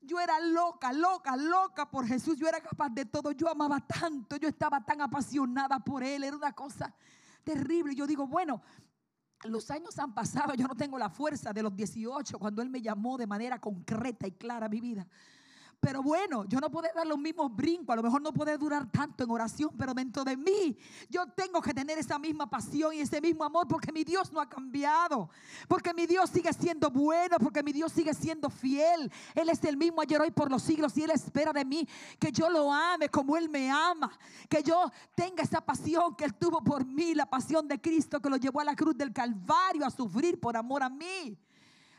Yo 0.00 0.20
era 0.20 0.38
loca, 0.40 0.92
loca, 0.92 1.36
loca 1.36 1.90
por 1.90 2.06
Jesús. 2.06 2.36
Yo 2.36 2.46
era 2.46 2.60
capaz 2.60 2.90
de 2.90 3.04
todo. 3.06 3.32
Yo 3.32 3.48
amaba 3.48 3.80
tanto. 3.80 4.36
Yo 4.36 4.48
estaba 4.48 4.84
tan 4.84 5.00
apasionada 5.00 5.78
por 5.80 6.04
Él. 6.04 6.24
Era 6.24 6.36
una 6.36 6.52
cosa 6.52 6.94
terrible. 7.42 7.94
Yo 7.94 8.06
digo, 8.06 8.26
bueno, 8.26 8.62
los 9.44 9.70
años 9.70 9.98
han 9.98 10.14
pasado. 10.14 10.54
Yo 10.54 10.66
no 10.66 10.74
tengo 10.74 10.98
la 10.98 11.08
fuerza 11.08 11.52
de 11.52 11.62
los 11.62 11.74
18 11.74 12.38
cuando 12.38 12.62
Él 12.62 12.70
me 12.70 12.82
llamó 12.82 13.16
de 13.16 13.26
manera 13.26 13.60
concreta 13.60 14.26
y 14.26 14.32
clara 14.32 14.66
a 14.66 14.68
mi 14.68 14.80
vida. 14.80 15.06
Pero 15.84 16.02
bueno, 16.02 16.46
yo 16.46 16.60
no 16.60 16.70
puedo 16.70 16.88
dar 16.94 17.06
los 17.06 17.18
mismos 17.18 17.54
brincos, 17.54 17.92
a 17.92 17.96
lo 17.96 18.02
mejor 18.02 18.22
no 18.22 18.32
puede 18.32 18.56
durar 18.56 18.90
tanto 18.90 19.22
en 19.22 19.30
oración, 19.30 19.68
pero 19.76 19.92
dentro 19.92 20.24
de 20.24 20.34
mí 20.34 20.78
yo 21.10 21.26
tengo 21.26 21.60
que 21.60 21.74
tener 21.74 21.98
esa 21.98 22.18
misma 22.18 22.48
pasión 22.48 22.94
y 22.94 23.00
ese 23.00 23.20
mismo 23.20 23.44
amor 23.44 23.68
porque 23.68 23.92
mi 23.92 24.02
Dios 24.02 24.32
no 24.32 24.40
ha 24.40 24.48
cambiado, 24.48 25.28
porque 25.68 25.92
mi 25.92 26.06
Dios 26.06 26.30
sigue 26.30 26.50
siendo 26.54 26.90
bueno, 26.90 27.36
porque 27.38 27.62
mi 27.62 27.70
Dios 27.70 27.92
sigue 27.92 28.14
siendo 28.14 28.48
fiel. 28.48 29.12
Él 29.34 29.50
es 29.50 29.62
el 29.62 29.76
mismo 29.76 30.00
ayer, 30.00 30.22
hoy, 30.22 30.30
por 30.30 30.50
los 30.50 30.62
siglos 30.62 30.96
y 30.96 31.02
Él 31.02 31.10
espera 31.10 31.52
de 31.52 31.66
mí 31.66 31.86
que 32.18 32.32
yo 32.32 32.48
lo 32.48 32.72
ame 32.72 33.10
como 33.10 33.36
Él 33.36 33.50
me 33.50 33.70
ama, 33.70 34.10
que 34.48 34.62
yo 34.62 34.90
tenga 35.14 35.42
esa 35.42 35.60
pasión 35.60 36.16
que 36.16 36.24
Él 36.24 36.32
tuvo 36.32 36.64
por 36.64 36.86
mí, 36.86 37.14
la 37.14 37.26
pasión 37.26 37.68
de 37.68 37.78
Cristo 37.78 38.22
que 38.22 38.30
lo 38.30 38.38
llevó 38.38 38.60
a 38.60 38.64
la 38.64 38.74
cruz 38.74 38.96
del 38.96 39.12
Calvario 39.12 39.84
a 39.84 39.90
sufrir 39.90 40.40
por 40.40 40.56
amor 40.56 40.82
a 40.82 40.88
mí. 40.88 41.38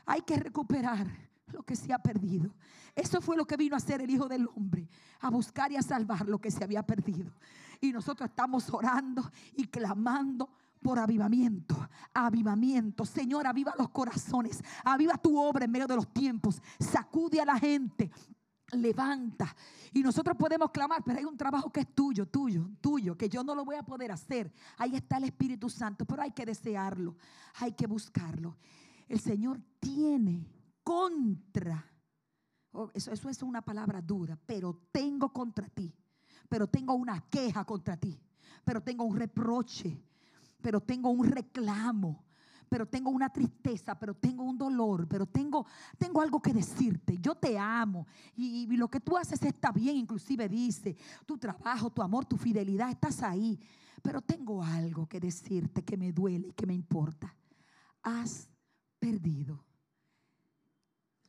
Hay 0.07 0.23
que 0.23 0.37
recuperar 0.37 1.05
lo 1.51 1.61
que 1.61 1.75
se 1.75 1.93
ha 1.93 1.99
perdido. 1.99 2.51
Eso 2.95 3.19
fue 3.19 3.35
lo 3.35 3.45
que 3.45 3.57
vino 3.57 3.75
a 3.75 3.77
hacer 3.77 4.01
el 4.01 4.09
Hijo 4.09 4.27
del 4.27 4.47
Hombre, 4.55 4.87
a 5.19 5.29
buscar 5.29 5.71
y 5.71 5.75
a 5.75 5.81
salvar 5.81 6.27
lo 6.27 6.39
que 6.39 6.49
se 6.49 6.63
había 6.63 6.81
perdido. 6.83 7.33
Y 7.81 7.91
nosotros 7.91 8.29
estamos 8.29 8.69
orando 8.69 9.29
y 9.53 9.67
clamando 9.67 10.49
por 10.81 10.97
avivamiento, 10.99 11.75
avivamiento. 12.13 13.05
Señor, 13.05 13.47
aviva 13.47 13.73
los 13.77 13.89
corazones, 13.89 14.63
aviva 14.83 15.17
tu 15.17 15.37
obra 15.37 15.65
en 15.65 15.71
medio 15.71 15.87
de 15.87 15.95
los 15.95 16.13
tiempos, 16.13 16.61
sacude 16.79 17.41
a 17.41 17.45
la 17.45 17.59
gente, 17.59 18.11
levanta. 18.71 19.53
Y 19.91 20.01
nosotros 20.01 20.37
podemos 20.37 20.71
clamar, 20.71 21.03
pero 21.03 21.19
hay 21.19 21.25
un 21.25 21.35
trabajo 21.35 21.71
que 21.71 21.81
es 21.81 21.93
tuyo, 21.93 22.27
tuyo, 22.27 22.69
tuyo, 22.79 23.17
que 23.17 23.27
yo 23.27 23.43
no 23.43 23.55
lo 23.55 23.65
voy 23.65 23.75
a 23.75 23.83
poder 23.83 24.11
hacer. 24.11 24.53
Ahí 24.77 24.95
está 24.95 25.17
el 25.17 25.25
Espíritu 25.25 25.69
Santo, 25.69 26.05
pero 26.05 26.21
hay 26.21 26.31
que 26.31 26.45
desearlo, 26.45 27.17
hay 27.55 27.73
que 27.73 27.87
buscarlo. 27.87 28.55
El 29.07 29.19
Señor 29.19 29.59
tiene 29.79 30.47
contra 30.83 31.85
Oh, 32.77 32.91
eso, 32.93 33.11
eso 33.13 33.29
es 33.29 33.41
una 33.41 33.61
palabra 33.61 34.01
dura, 34.01 34.37
pero 34.45 34.77
tengo 34.91 35.31
contra 35.31 35.69
ti, 35.69 35.95
pero 36.49 36.67
tengo 36.67 36.93
una 36.93 37.21
queja 37.29 37.63
contra 37.63 37.95
ti, 37.95 38.19
pero 38.65 38.81
tengo 38.83 39.05
un 39.05 39.15
reproche, 39.15 39.97
pero 40.61 40.81
tengo 40.81 41.09
un 41.09 41.25
reclamo, 41.25 42.25
pero 42.67 42.85
tengo 42.85 43.11
una 43.11 43.31
tristeza, 43.31 43.97
pero 43.97 44.13
tengo 44.13 44.43
un 44.43 44.57
dolor, 44.57 45.07
pero 45.07 45.25
tengo, 45.25 45.65
tengo 45.97 46.21
algo 46.21 46.41
que 46.41 46.51
decirte. 46.51 47.17
Yo 47.19 47.35
te 47.35 47.57
amo 47.57 48.07
y, 48.35 48.67
y, 48.69 48.75
lo 48.75 48.89
que 48.89 48.99
tú 48.99 49.15
haces 49.15 49.41
está 49.43 49.71
bien, 49.71 49.95
inclusive 49.95 50.49
dice, 50.49 50.97
tu 51.25 51.37
trabajo, 51.37 51.89
tu 51.89 52.01
amor, 52.01 52.25
tu 52.25 52.35
fidelidad, 52.35 52.89
estás 52.89 53.23
ahí, 53.23 53.57
pero 54.01 54.19
tengo 54.19 54.61
algo 54.61 55.07
que 55.07 55.21
decirte 55.21 55.85
que 55.85 55.95
me 55.95 56.11
duele 56.11 56.49
y 56.49 56.53
que 56.53 56.67
me 56.67 56.73
importa. 56.73 57.33
Has 58.03 58.49
perdido 58.99 59.63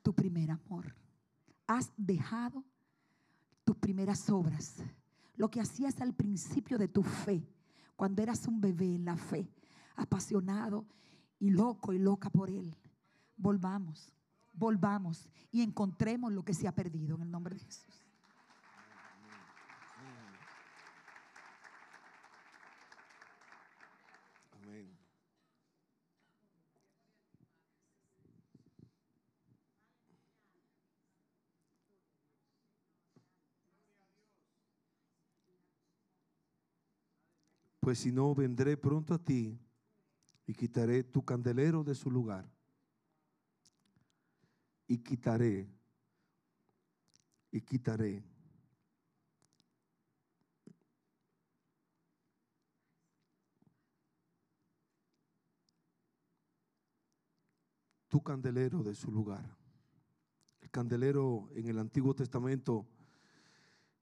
tu 0.03 0.13
primer 0.13 0.51
amor 0.51 1.06
has 1.67 1.93
dejado 1.97 2.65
tus 3.65 3.77
primeras 3.77 4.31
obras, 4.31 4.77
lo 5.35 5.51
que 5.51 5.61
hacías 5.61 6.01
al 6.01 6.15
principio 6.15 6.79
de 6.79 6.89
tu 6.89 7.03
fe, 7.03 7.47
cuando 7.97 8.23
eras 8.23 8.47
un 8.47 8.61
bebé 8.61 8.95
en 8.95 9.05
la 9.05 9.17
fe, 9.17 9.51
apasionado 9.97 10.87
y 11.39 11.51
loco 11.51 11.93
y 11.93 11.99
loca 11.99 12.31
por 12.31 12.51
Él. 12.51 12.77
Volvamos, 13.37 14.13
volvamos 14.53 15.29
y 15.51 15.63
encontremos 15.63 16.33
lo 16.33 16.45
que 16.45 16.55
se 16.55 16.69
ha 16.69 16.75
perdido 16.75 17.17
en 17.17 17.23
el 17.23 17.31
nombre 17.31 17.57
de 17.57 17.65
Jesús. 17.65 18.06
Pues 37.87 38.01
si 38.01 38.11
no, 38.11 38.35
vendré 38.35 38.77
pronto 38.77 39.15
a 39.15 39.19
ti 39.19 39.57
y 40.45 40.55
quitaré 40.55 41.05
tu 41.05 41.25
candelero 41.25 41.85
de 41.85 41.95
su 41.95 42.11
lugar. 42.11 42.45
Y 44.89 44.99
quitaré, 44.99 45.71
y 47.53 47.61
quitaré. 47.61 48.25
Tu 58.09 58.21
candelero 58.21 58.83
de 58.83 58.97
su 58.97 59.13
lugar. 59.13 59.57
El 60.61 60.71
candelero 60.73 61.49
en 61.55 61.69
el 61.69 61.79
Antiguo 61.79 62.17
Testamento 62.17 62.85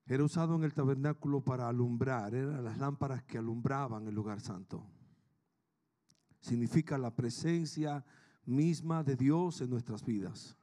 era 0.07 0.25
usado 0.25 0.55
en 0.55 0.65
el 0.65 0.75
tabernáculo 0.75 1.41
para 1.41 1.69
alumbrar, 1.69 2.35
eran 2.35 2.63
las 2.63 2.79
lámparas 2.79 3.23
que 3.25 3.39
alumbraban 3.39 4.07
el 4.07 4.15
lugar 4.15 4.41
santo. 4.41 4.87
Significa 6.41 6.99
la 6.99 7.15
presencia 7.15 8.05
misma 8.45 9.03
de 9.03 9.17
Dios 9.17 9.63
en 9.63 9.71
nuestras 9.71 10.05
vidas. 10.05 10.57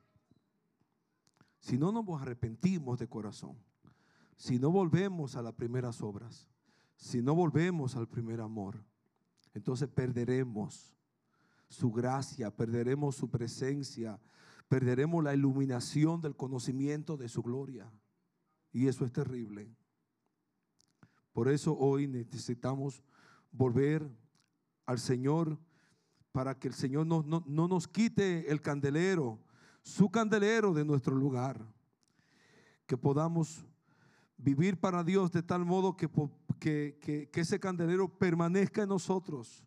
Si 1.60 1.78
no 1.78 1.92
nos 1.92 2.22
arrepentimos 2.22 3.00
de 3.00 3.08
corazón, 3.08 3.58
si 4.36 4.60
no 4.60 4.72
volvemos 4.72 5.36
a 5.36 5.42
las 5.42 5.54
primeras 5.54 6.02
obras, 6.02 6.48
si 6.96 7.22
no 7.22 7.34
volvemos 7.34 7.96
al 7.96 8.08
primer 8.08 8.42
amor, 8.42 8.84
entonces 9.54 9.88
perderemos 9.90 10.96
su 11.68 11.92
gracia, 11.92 12.56
perderemos 12.56 13.16
su 13.16 13.30
presencia, 13.30 14.20
perderemos 14.68 15.24
la 15.24 15.34
iluminación 15.34 16.22
del 16.22 16.36
conocimiento 16.36 17.18
de 17.18 17.28
su 17.28 17.42
gloria. 17.42 17.92
Y 18.72 18.88
eso 18.88 19.06
es 19.06 19.12
terrible. 19.12 19.70
Por 21.34 21.50
eso 21.50 21.78
hoy 21.78 22.08
necesitamos 22.08 23.04
volver 23.52 24.10
al 24.86 25.00
Señor 25.00 25.58
para 26.32 26.58
que 26.58 26.68
el 26.68 26.74
Señor 26.74 27.06
no, 27.06 27.24
nos 27.46 27.88
quite 27.88 28.50
el 28.52 28.62
candelero, 28.62 29.40
su 29.82 30.10
candelero 30.10 30.74
de 30.74 30.86
nuestro 30.86 31.16
lugar. 31.16 31.66
Que 32.86 32.98
podamos 32.98 33.66
vivir 34.38 34.80
para 34.80 35.04
Dios 35.04 35.32
de 35.32 35.44
tal 35.44 35.66
modo 35.66 35.96
que, 35.96 36.10
que, 36.60 37.30
que 37.32 37.42
ese 37.42 37.60
candelero 37.60 38.08
permanezca 38.08 38.84
en 38.84 38.90
nosotros, 38.90 39.64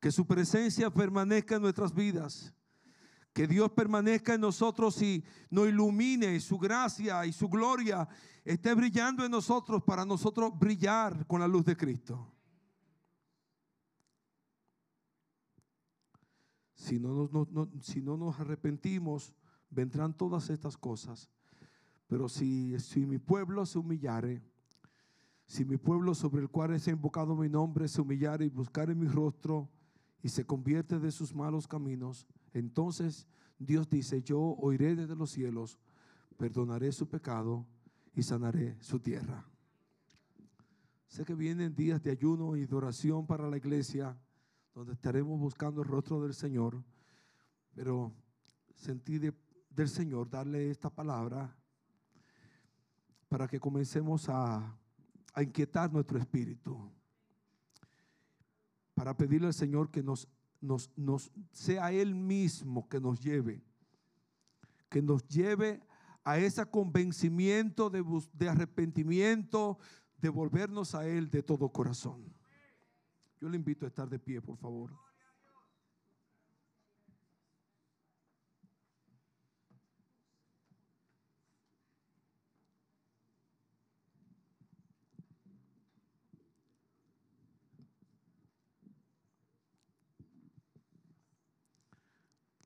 que 0.00 0.12
su 0.12 0.26
presencia 0.26 0.90
permanezca 0.90 1.56
en 1.56 1.62
nuestras 1.62 1.94
vidas 1.94 2.54
que 3.32 3.46
Dios 3.46 3.70
permanezca 3.72 4.34
en 4.34 4.42
nosotros 4.42 5.00
y 5.00 5.24
nos 5.50 5.68
ilumine 5.68 6.38
su 6.40 6.58
gracia 6.58 7.24
y 7.24 7.32
su 7.32 7.48
gloria 7.48 8.06
esté 8.44 8.74
brillando 8.74 9.24
en 9.24 9.30
nosotros 9.30 9.82
para 9.82 10.04
nosotros 10.04 10.52
brillar 10.58 11.26
con 11.26 11.40
la 11.40 11.48
luz 11.48 11.64
de 11.64 11.76
Cristo. 11.76 12.30
Si 16.74 16.98
no, 16.98 17.30
si 17.80 18.02
no 18.02 18.16
nos 18.16 18.38
arrepentimos, 18.40 19.32
vendrán 19.70 20.14
todas 20.14 20.50
estas 20.50 20.76
cosas. 20.76 21.30
Pero 22.08 22.28
si, 22.28 22.78
si 22.80 23.06
mi 23.06 23.18
pueblo 23.18 23.64
se 23.64 23.78
humillare, 23.78 24.42
si 25.46 25.64
mi 25.64 25.76
pueblo 25.76 26.14
sobre 26.14 26.42
el 26.42 26.50
cual 26.50 26.74
es 26.74 26.88
invocado 26.88 27.36
mi 27.36 27.48
nombre 27.48 27.88
se 27.88 28.00
humillare 28.00 28.46
y 28.46 28.48
buscare 28.50 28.94
mi 28.94 29.06
rostro 29.06 29.70
y 30.22 30.28
se 30.28 30.44
convierte 30.44 30.98
de 30.98 31.10
sus 31.10 31.34
malos 31.34 31.66
caminos, 31.66 32.26
entonces 32.52 33.26
Dios 33.58 33.88
dice, 33.88 34.22
yo 34.22 34.40
oiré 34.40 34.94
desde 34.96 35.14
los 35.16 35.30
cielos, 35.30 35.78
perdonaré 36.36 36.92
su 36.92 37.08
pecado 37.08 37.66
y 38.14 38.22
sanaré 38.22 38.76
su 38.80 38.98
tierra. 39.00 39.46
Sé 41.06 41.24
que 41.24 41.34
vienen 41.34 41.74
días 41.74 42.02
de 42.02 42.10
ayuno 42.10 42.56
y 42.56 42.66
de 42.66 42.74
oración 42.74 43.26
para 43.26 43.48
la 43.48 43.56
iglesia, 43.56 44.18
donde 44.74 44.94
estaremos 44.94 45.38
buscando 45.38 45.82
el 45.82 45.88
rostro 45.88 46.22
del 46.22 46.34
Señor, 46.34 46.82
pero 47.74 48.12
sentí 48.74 49.18
de- 49.18 49.34
del 49.70 49.88
Señor 49.88 50.28
darle 50.28 50.70
esta 50.70 50.90
palabra 50.90 51.54
para 53.28 53.46
que 53.46 53.60
comencemos 53.60 54.28
a, 54.28 54.76
a 55.34 55.42
inquietar 55.42 55.92
nuestro 55.92 56.18
espíritu, 56.18 56.90
para 58.94 59.16
pedirle 59.16 59.46
al 59.48 59.54
Señor 59.54 59.90
que 59.90 60.02
nos, 60.02 60.28
nos, 60.62 60.90
nos 60.96 61.30
sea 61.50 61.92
Él 61.92 62.14
mismo 62.14 62.88
que 62.88 63.00
nos 63.00 63.20
lleve, 63.20 63.62
que 64.88 65.02
nos 65.02 65.26
lleve 65.26 65.82
a 66.24 66.38
ese 66.38 66.64
convencimiento 66.64 67.90
de, 67.90 68.02
de 68.32 68.48
arrepentimiento, 68.48 69.78
de 70.18 70.28
volvernos 70.28 70.94
a 70.94 71.06
Él 71.06 71.28
de 71.28 71.42
todo 71.42 71.68
corazón. 71.70 72.32
Yo 73.40 73.48
le 73.48 73.56
invito 73.56 73.84
a 73.84 73.88
estar 73.88 74.08
de 74.08 74.20
pie, 74.20 74.40
por 74.40 74.56
favor. 74.56 74.92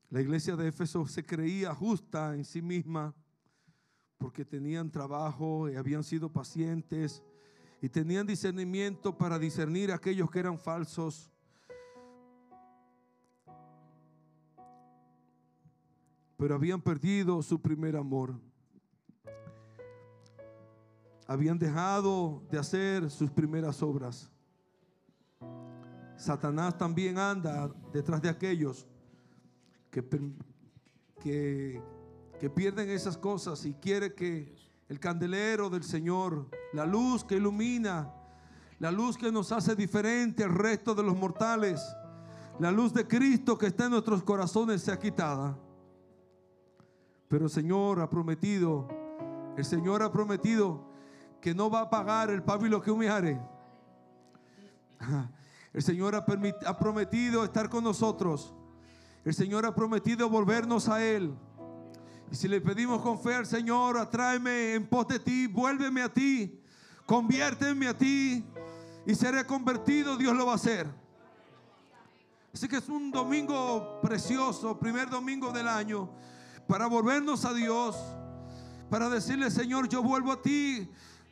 La 0.09 0.21
iglesia 0.21 0.55
de 0.55 0.69
Éfeso 0.69 1.05
se 1.05 1.25
creía 1.25 1.75
justa 1.75 2.33
en 2.33 2.45
sí 2.45 2.61
misma 2.61 3.13
porque 4.17 4.45
tenían 4.45 4.89
trabajo 4.89 5.69
y 5.69 5.75
habían 5.75 6.03
sido 6.03 6.31
pacientes 6.31 7.21
y 7.81 7.89
tenían 7.89 8.25
discernimiento 8.25 9.17
para 9.17 9.37
discernir 9.37 9.91
a 9.91 9.95
aquellos 9.95 10.31
que 10.31 10.39
eran 10.39 10.57
falsos. 10.57 11.29
Pero 16.37 16.55
habían 16.55 16.81
perdido 16.81 17.41
su 17.43 17.61
primer 17.61 17.97
amor. 17.97 18.39
Habían 21.27 21.59
dejado 21.59 22.41
de 22.49 22.57
hacer 22.57 23.11
sus 23.11 23.29
primeras 23.29 23.83
obras. 23.83 24.31
Satanás 26.15 26.77
también 26.77 27.17
anda 27.17 27.67
detrás 27.91 28.21
de 28.21 28.29
aquellos 28.29 28.87
que, 31.21 31.81
que, 32.39 32.49
pierden 32.49 32.89
esas 32.89 33.17
cosas 33.17 33.65
y 33.65 33.73
quiere 33.73 34.13
que 34.13 34.55
el 34.89 34.99
candelero 34.99 35.69
del 35.69 35.83
Señor, 35.83 36.49
la 36.73 36.85
luz 36.85 37.23
que 37.23 37.35
ilumina, 37.35 38.13
la 38.79 38.91
luz 38.91 39.17
que 39.17 39.31
nos 39.31 39.51
hace 39.51 39.75
diferente 39.75 40.43
al 40.43 40.53
resto 40.53 40.93
de 40.93 41.03
los 41.03 41.17
mortales, 41.17 41.81
la 42.59 42.71
luz 42.71 42.93
de 42.93 43.07
Cristo 43.07 43.57
que 43.57 43.67
está 43.67 43.85
en 43.85 43.91
nuestros 43.91 44.23
corazones 44.23 44.81
sea 44.81 44.97
quitada. 44.97 45.57
Pero 47.27 47.45
el 47.45 47.51
Señor 47.51 47.99
ha 47.99 48.09
prometido, 48.09 48.87
el 49.57 49.65
Señor 49.65 50.01
ha 50.03 50.11
prometido 50.11 50.87
que 51.41 51.53
no 51.53 51.69
va 51.69 51.81
a 51.81 51.89
pagar 51.89 52.29
el 52.29 52.43
pábilo 52.43 52.81
que 52.81 52.91
humillare. 52.91 53.39
El 55.73 55.83
Señor 55.83 56.15
ha, 56.15 56.25
ha 56.65 56.77
prometido 56.79 57.43
estar 57.43 57.69
con 57.69 57.83
nosotros. 57.83 58.55
El 59.27 59.33
Señor 59.33 59.65
ha 59.65 59.75
prometido 59.75 60.29
volvernos 60.29 60.87
a 60.87 61.03
Él. 61.03 61.35
Y 62.31 62.35
si 62.37 62.47
le 62.47 62.61
pedimos 62.61 63.01
con 63.01 63.19
fe 63.19 63.35
al 63.35 63.45
Señor, 63.45 63.97
atráeme 63.97 64.73
en 64.73 64.87
pos 64.87 65.05
de 65.09 65.19
ti, 65.19 65.47
vuélveme 65.47 66.01
a 66.01 66.07
ti, 66.07 66.57
conviérteme 67.05 67.89
a 67.89 67.97
ti 67.97 68.45
y 69.05 69.15
seré 69.15 69.45
convertido, 69.45 70.15
Dios 70.15 70.33
lo 70.33 70.45
va 70.45 70.53
a 70.53 70.55
hacer. 70.55 70.87
Así 72.53 72.69
que 72.69 72.77
es 72.77 72.87
un 72.87 73.11
domingo 73.11 73.99
precioso, 74.01 74.79
primer 74.79 75.09
domingo 75.09 75.51
del 75.51 75.67
año, 75.67 76.09
para 76.65 76.87
volvernos 76.87 77.43
a 77.43 77.53
Dios, 77.53 77.97
para 78.89 79.09
decirle, 79.09 79.51
Señor, 79.51 79.89
yo 79.89 80.01
vuelvo 80.01 80.31
a 80.31 80.41
ti. 80.41 80.89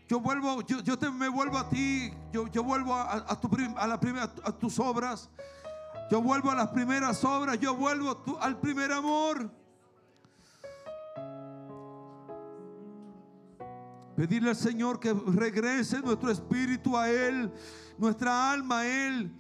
Yo 0.10 0.20
vuelvo, 0.20 0.62
yo, 0.64 1.00
te, 1.00 1.10
me 1.10 1.30
vuelvo 1.30 1.58
a 1.58 1.70
ti. 1.70 2.12
Yo, 2.34 2.62
vuelvo 2.62 2.94
a, 2.94 3.40
tu 3.40 3.50
a 4.44 4.52
tus 4.52 4.80
obras. 4.80 5.30
Yo 6.10 6.22
vuelvo 6.22 6.52
a 6.52 6.56
las 6.56 6.70
primeras 6.70 7.24
obras. 7.24 7.60
Yo 7.60 7.76
vuelvo 7.76 8.38
al 8.40 8.60
primer 8.60 8.92
amor. 8.92 9.50
Pedirle 14.16 14.52
al 14.52 14.56
Señor 14.56 15.00
que 15.00 15.14
regrese 15.14 16.00
nuestro 16.02 16.32
espíritu 16.32 16.96
a 16.96 17.10
Él, 17.10 17.52
nuestra 17.98 18.52
alma 18.52 18.80
a 18.80 18.88
Él. 18.88 19.36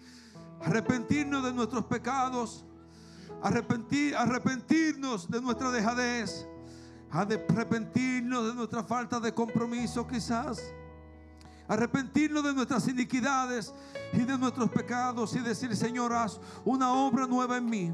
Arrepentirnos 0.62 1.44
de 1.44 1.54
nuestros 1.54 1.86
pecados. 1.86 2.66
Arrepentir, 3.42 4.16
arrepentirnos 4.16 5.30
de 5.30 5.42
nuestra 5.42 5.72
dejadez. 5.72 6.48
Arrepentirnos 7.12 8.48
de 8.48 8.56
nuestra 8.56 8.84
falta 8.84 9.20
de 9.20 9.34
compromiso 9.34 10.06
quizás. 10.08 10.62
Arrepentirnos 11.68 12.44
de 12.44 12.54
nuestras 12.54 12.88
iniquidades 12.88 13.74
y 14.14 14.20
de 14.20 14.38
nuestros 14.38 14.70
pecados 14.70 15.36
y 15.36 15.40
decir, 15.40 15.76
Señor, 15.76 16.14
haz 16.14 16.40
una 16.64 16.94
obra 16.94 17.26
nueva 17.26 17.58
en 17.58 17.66
mí. 17.66 17.94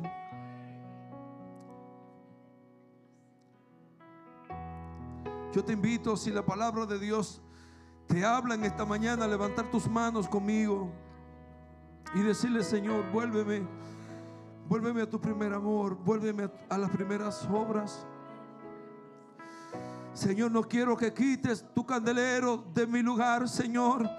Yo 5.54 5.64
te 5.66 5.74
invito, 5.74 6.16
si 6.16 6.32
la 6.32 6.46
palabra 6.46 6.86
de 6.86 6.98
Dios 6.98 7.42
te 8.08 8.24
habla 8.24 8.56
en 8.56 8.64
esta 8.64 8.86
mañana, 8.86 9.26
a 9.26 9.28
levantar 9.28 9.70
tus 9.70 9.88
manos 9.90 10.28
conmigo 10.28 10.90
y 12.14 12.22
decirle, 12.22 12.64
Señor, 12.64 13.10
vuélveme, 13.12 13.68
vuélveme 14.68 15.02
a 15.02 15.10
tu 15.10 15.20
primer 15.20 15.54
amor, 15.54 15.96
vuélveme 15.96 16.50
a, 16.70 16.78
las 16.78 16.90
primeras 16.90 17.46
obras. 17.52 18.06
Señor, 20.14 20.52
no 20.52 20.64
quiero 20.64 20.98
que 20.98 21.14
quites 21.14 21.66
tu 21.74 21.86
candelero 21.86 22.66
de 22.74 22.86
mi 22.86 23.02
lugar, 23.02 23.48
Señor. 23.48 24.10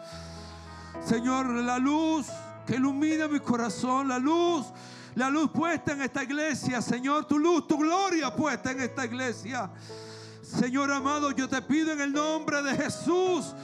Señor, 1.04 1.46
la 1.46 1.78
luz 1.78 2.26
que 2.66 2.76
ilumina 2.76 3.28
mi 3.28 3.40
corazón, 3.40 4.08
la 4.08 4.18
luz, 4.18 4.66
la 5.14 5.28
luz 5.28 5.50
puesta 5.50 5.92
en 5.92 6.02
esta 6.02 6.22
iglesia, 6.22 6.80
Señor, 6.80 7.26
tu 7.26 7.38
luz, 7.38 7.66
tu 7.66 7.76
gloria 7.76 8.34
puesta 8.34 8.70
en 8.70 8.80
esta 8.80 9.04
iglesia. 9.04 9.70
Señor 10.42 10.90
amado, 10.90 11.30
yo 11.30 11.48
te 11.48 11.60
pido 11.62 11.92
en 11.92 12.00
el 12.00 12.12
nombre 12.12 12.62
de 12.62 12.74
Jesús 12.74 13.54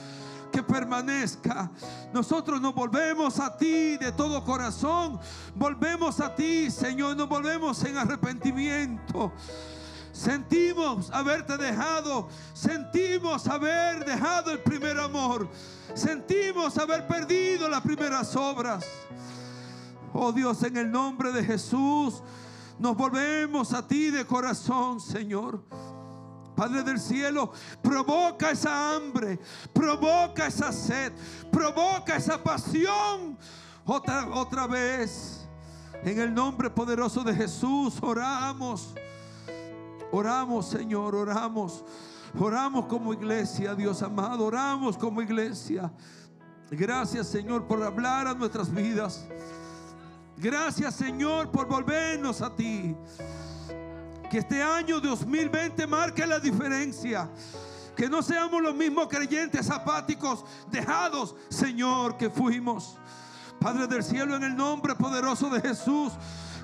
que 0.53 0.63
permanezca. 0.63 1.71
Nosotros 2.13 2.61
nos 2.61 2.75
volvemos 2.75 3.39
a 3.41 3.57
ti 3.57 3.97
de 3.97 4.13
todo 4.13 4.45
corazón. 4.45 5.19
Volvemos 5.55 6.21
a 6.21 6.35
ti, 6.35 6.71
Señor, 6.71 7.17
nos 7.17 7.29
volvemos 7.29 7.83
en 7.85 7.97
arrepentimiento. 7.97 9.33
Sentimos 10.19 11.13
haberte 11.13 11.57
dejado, 11.57 12.29
sentimos 12.53 13.47
haber 13.47 14.05
dejado 14.05 14.51
el 14.51 14.59
primer 14.59 14.99
amor, 14.99 15.49
sentimos 15.95 16.77
haber 16.77 17.07
perdido 17.07 17.69
las 17.69 17.83
primeras 17.83 18.35
obras. 18.35 18.85
Oh 20.13 20.33
Dios, 20.33 20.61
en 20.65 20.77
el 20.77 20.91
nombre 20.91 21.31
de 21.31 21.45
Jesús, 21.45 22.21
nos 22.81 22.97
volvemos 22.97 23.73
a 23.73 23.87
ti 23.87 24.11
de 24.11 24.27
corazón, 24.27 25.01
Señor. 25.01 25.63
Padre 26.57 26.83
del 26.83 26.99
cielo, 26.99 27.53
provoca 27.81 28.51
esa 28.51 28.97
hambre, 28.97 29.39
provoca 29.73 30.49
esa 30.49 30.73
sed, 30.73 31.13
provoca 31.53 32.17
esa 32.17 32.43
pasión 32.43 33.39
otra, 33.85 34.29
otra 34.31 34.67
vez. 34.67 35.47
En 36.03 36.19
el 36.19 36.35
nombre 36.35 36.69
poderoso 36.71 37.23
de 37.23 37.37
Jesús 37.37 37.99
oramos. 38.03 38.97
Oramos, 40.11 40.67
Señor, 40.67 41.15
oramos. 41.15 41.85
Oramos 42.39 42.87
como 42.87 43.13
iglesia, 43.13 43.75
Dios 43.75 44.03
amado. 44.03 44.45
Oramos 44.47 44.97
como 44.97 45.23
iglesia. 45.23 45.93
Gracias, 46.71 47.27
Señor, 47.27 47.67
por 47.67 47.83
hablar 47.83 48.27
a 48.27 48.35
nuestras 48.35 48.73
vidas. 48.73 49.27
Gracias, 50.37 50.95
Señor, 50.95 51.51
por 51.51 51.67
volvernos 51.67 52.43
a 52.43 52.55
ti. 52.55 52.95
Que 54.31 54.39
este 54.39 54.63
año 54.63 55.01
2020 55.01 55.87
marque 55.87 56.27
la 56.27 56.39
diferencia. 56.39 57.29
Que 57.97 58.09
no 58.09 58.23
seamos 58.23 58.63
los 58.63 58.75
mismos 58.75 59.09
creyentes 59.09 59.71
apáticos, 59.71 60.45
dejados, 60.71 61.35
Señor, 61.49 62.17
que 62.17 62.31
fuimos. 62.31 62.97
Padre 63.59 63.89
del 63.89 64.05
cielo, 64.05 64.37
en 64.37 64.45
el 64.45 64.55
nombre 64.55 64.95
poderoso 64.95 65.51
de 65.51 65.61
Jesús. 65.61 66.13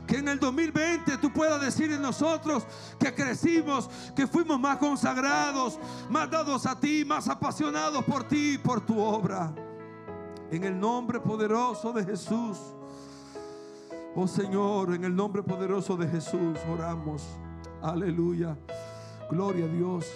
Que 0.07 0.19
en 0.19 0.29
el 0.29 0.39
2020 0.39 1.19
tú 1.19 1.33
puedas 1.33 1.61
decir 1.61 1.91
en 1.93 2.03
nosotros 2.03 2.67
que 2.99 3.15
crecimos, 3.15 3.89
que 4.15 4.27
fuimos 4.27 4.61
más 4.61 4.77
consagrados, 4.79 5.79
más 6.11 6.31
dados 6.31 6.67
a 6.67 6.79
ti, 6.79 7.05
más 7.05 7.29
apasionados 7.29 8.05
por 8.05 8.25
ti 8.25 8.55
y 8.55 8.59
por 8.59 8.85
tu 8.85 8.99
obra. 8.99 9.55
En 10.51 10.65
el 10.65 10.79
nombre 10.79 11.21
poderoso 11.21 11.93
de 11.93 12.05
Jesús. 12.05 12.59
Oh 14.15 14.29
Señor, 14.29 14.95
en 14.95 15.05
el 15.05 15.17
nombre 15.17 15.43
poderoso 15.43 15.97
de 15.97 16.07
Jesús 16.07 16.59
oramos. 16.71 17.23
Aleluya. 17.83 18.57
Gloria 19.31 19.65
a 19.65 19.69
Dios. 19.69 20.07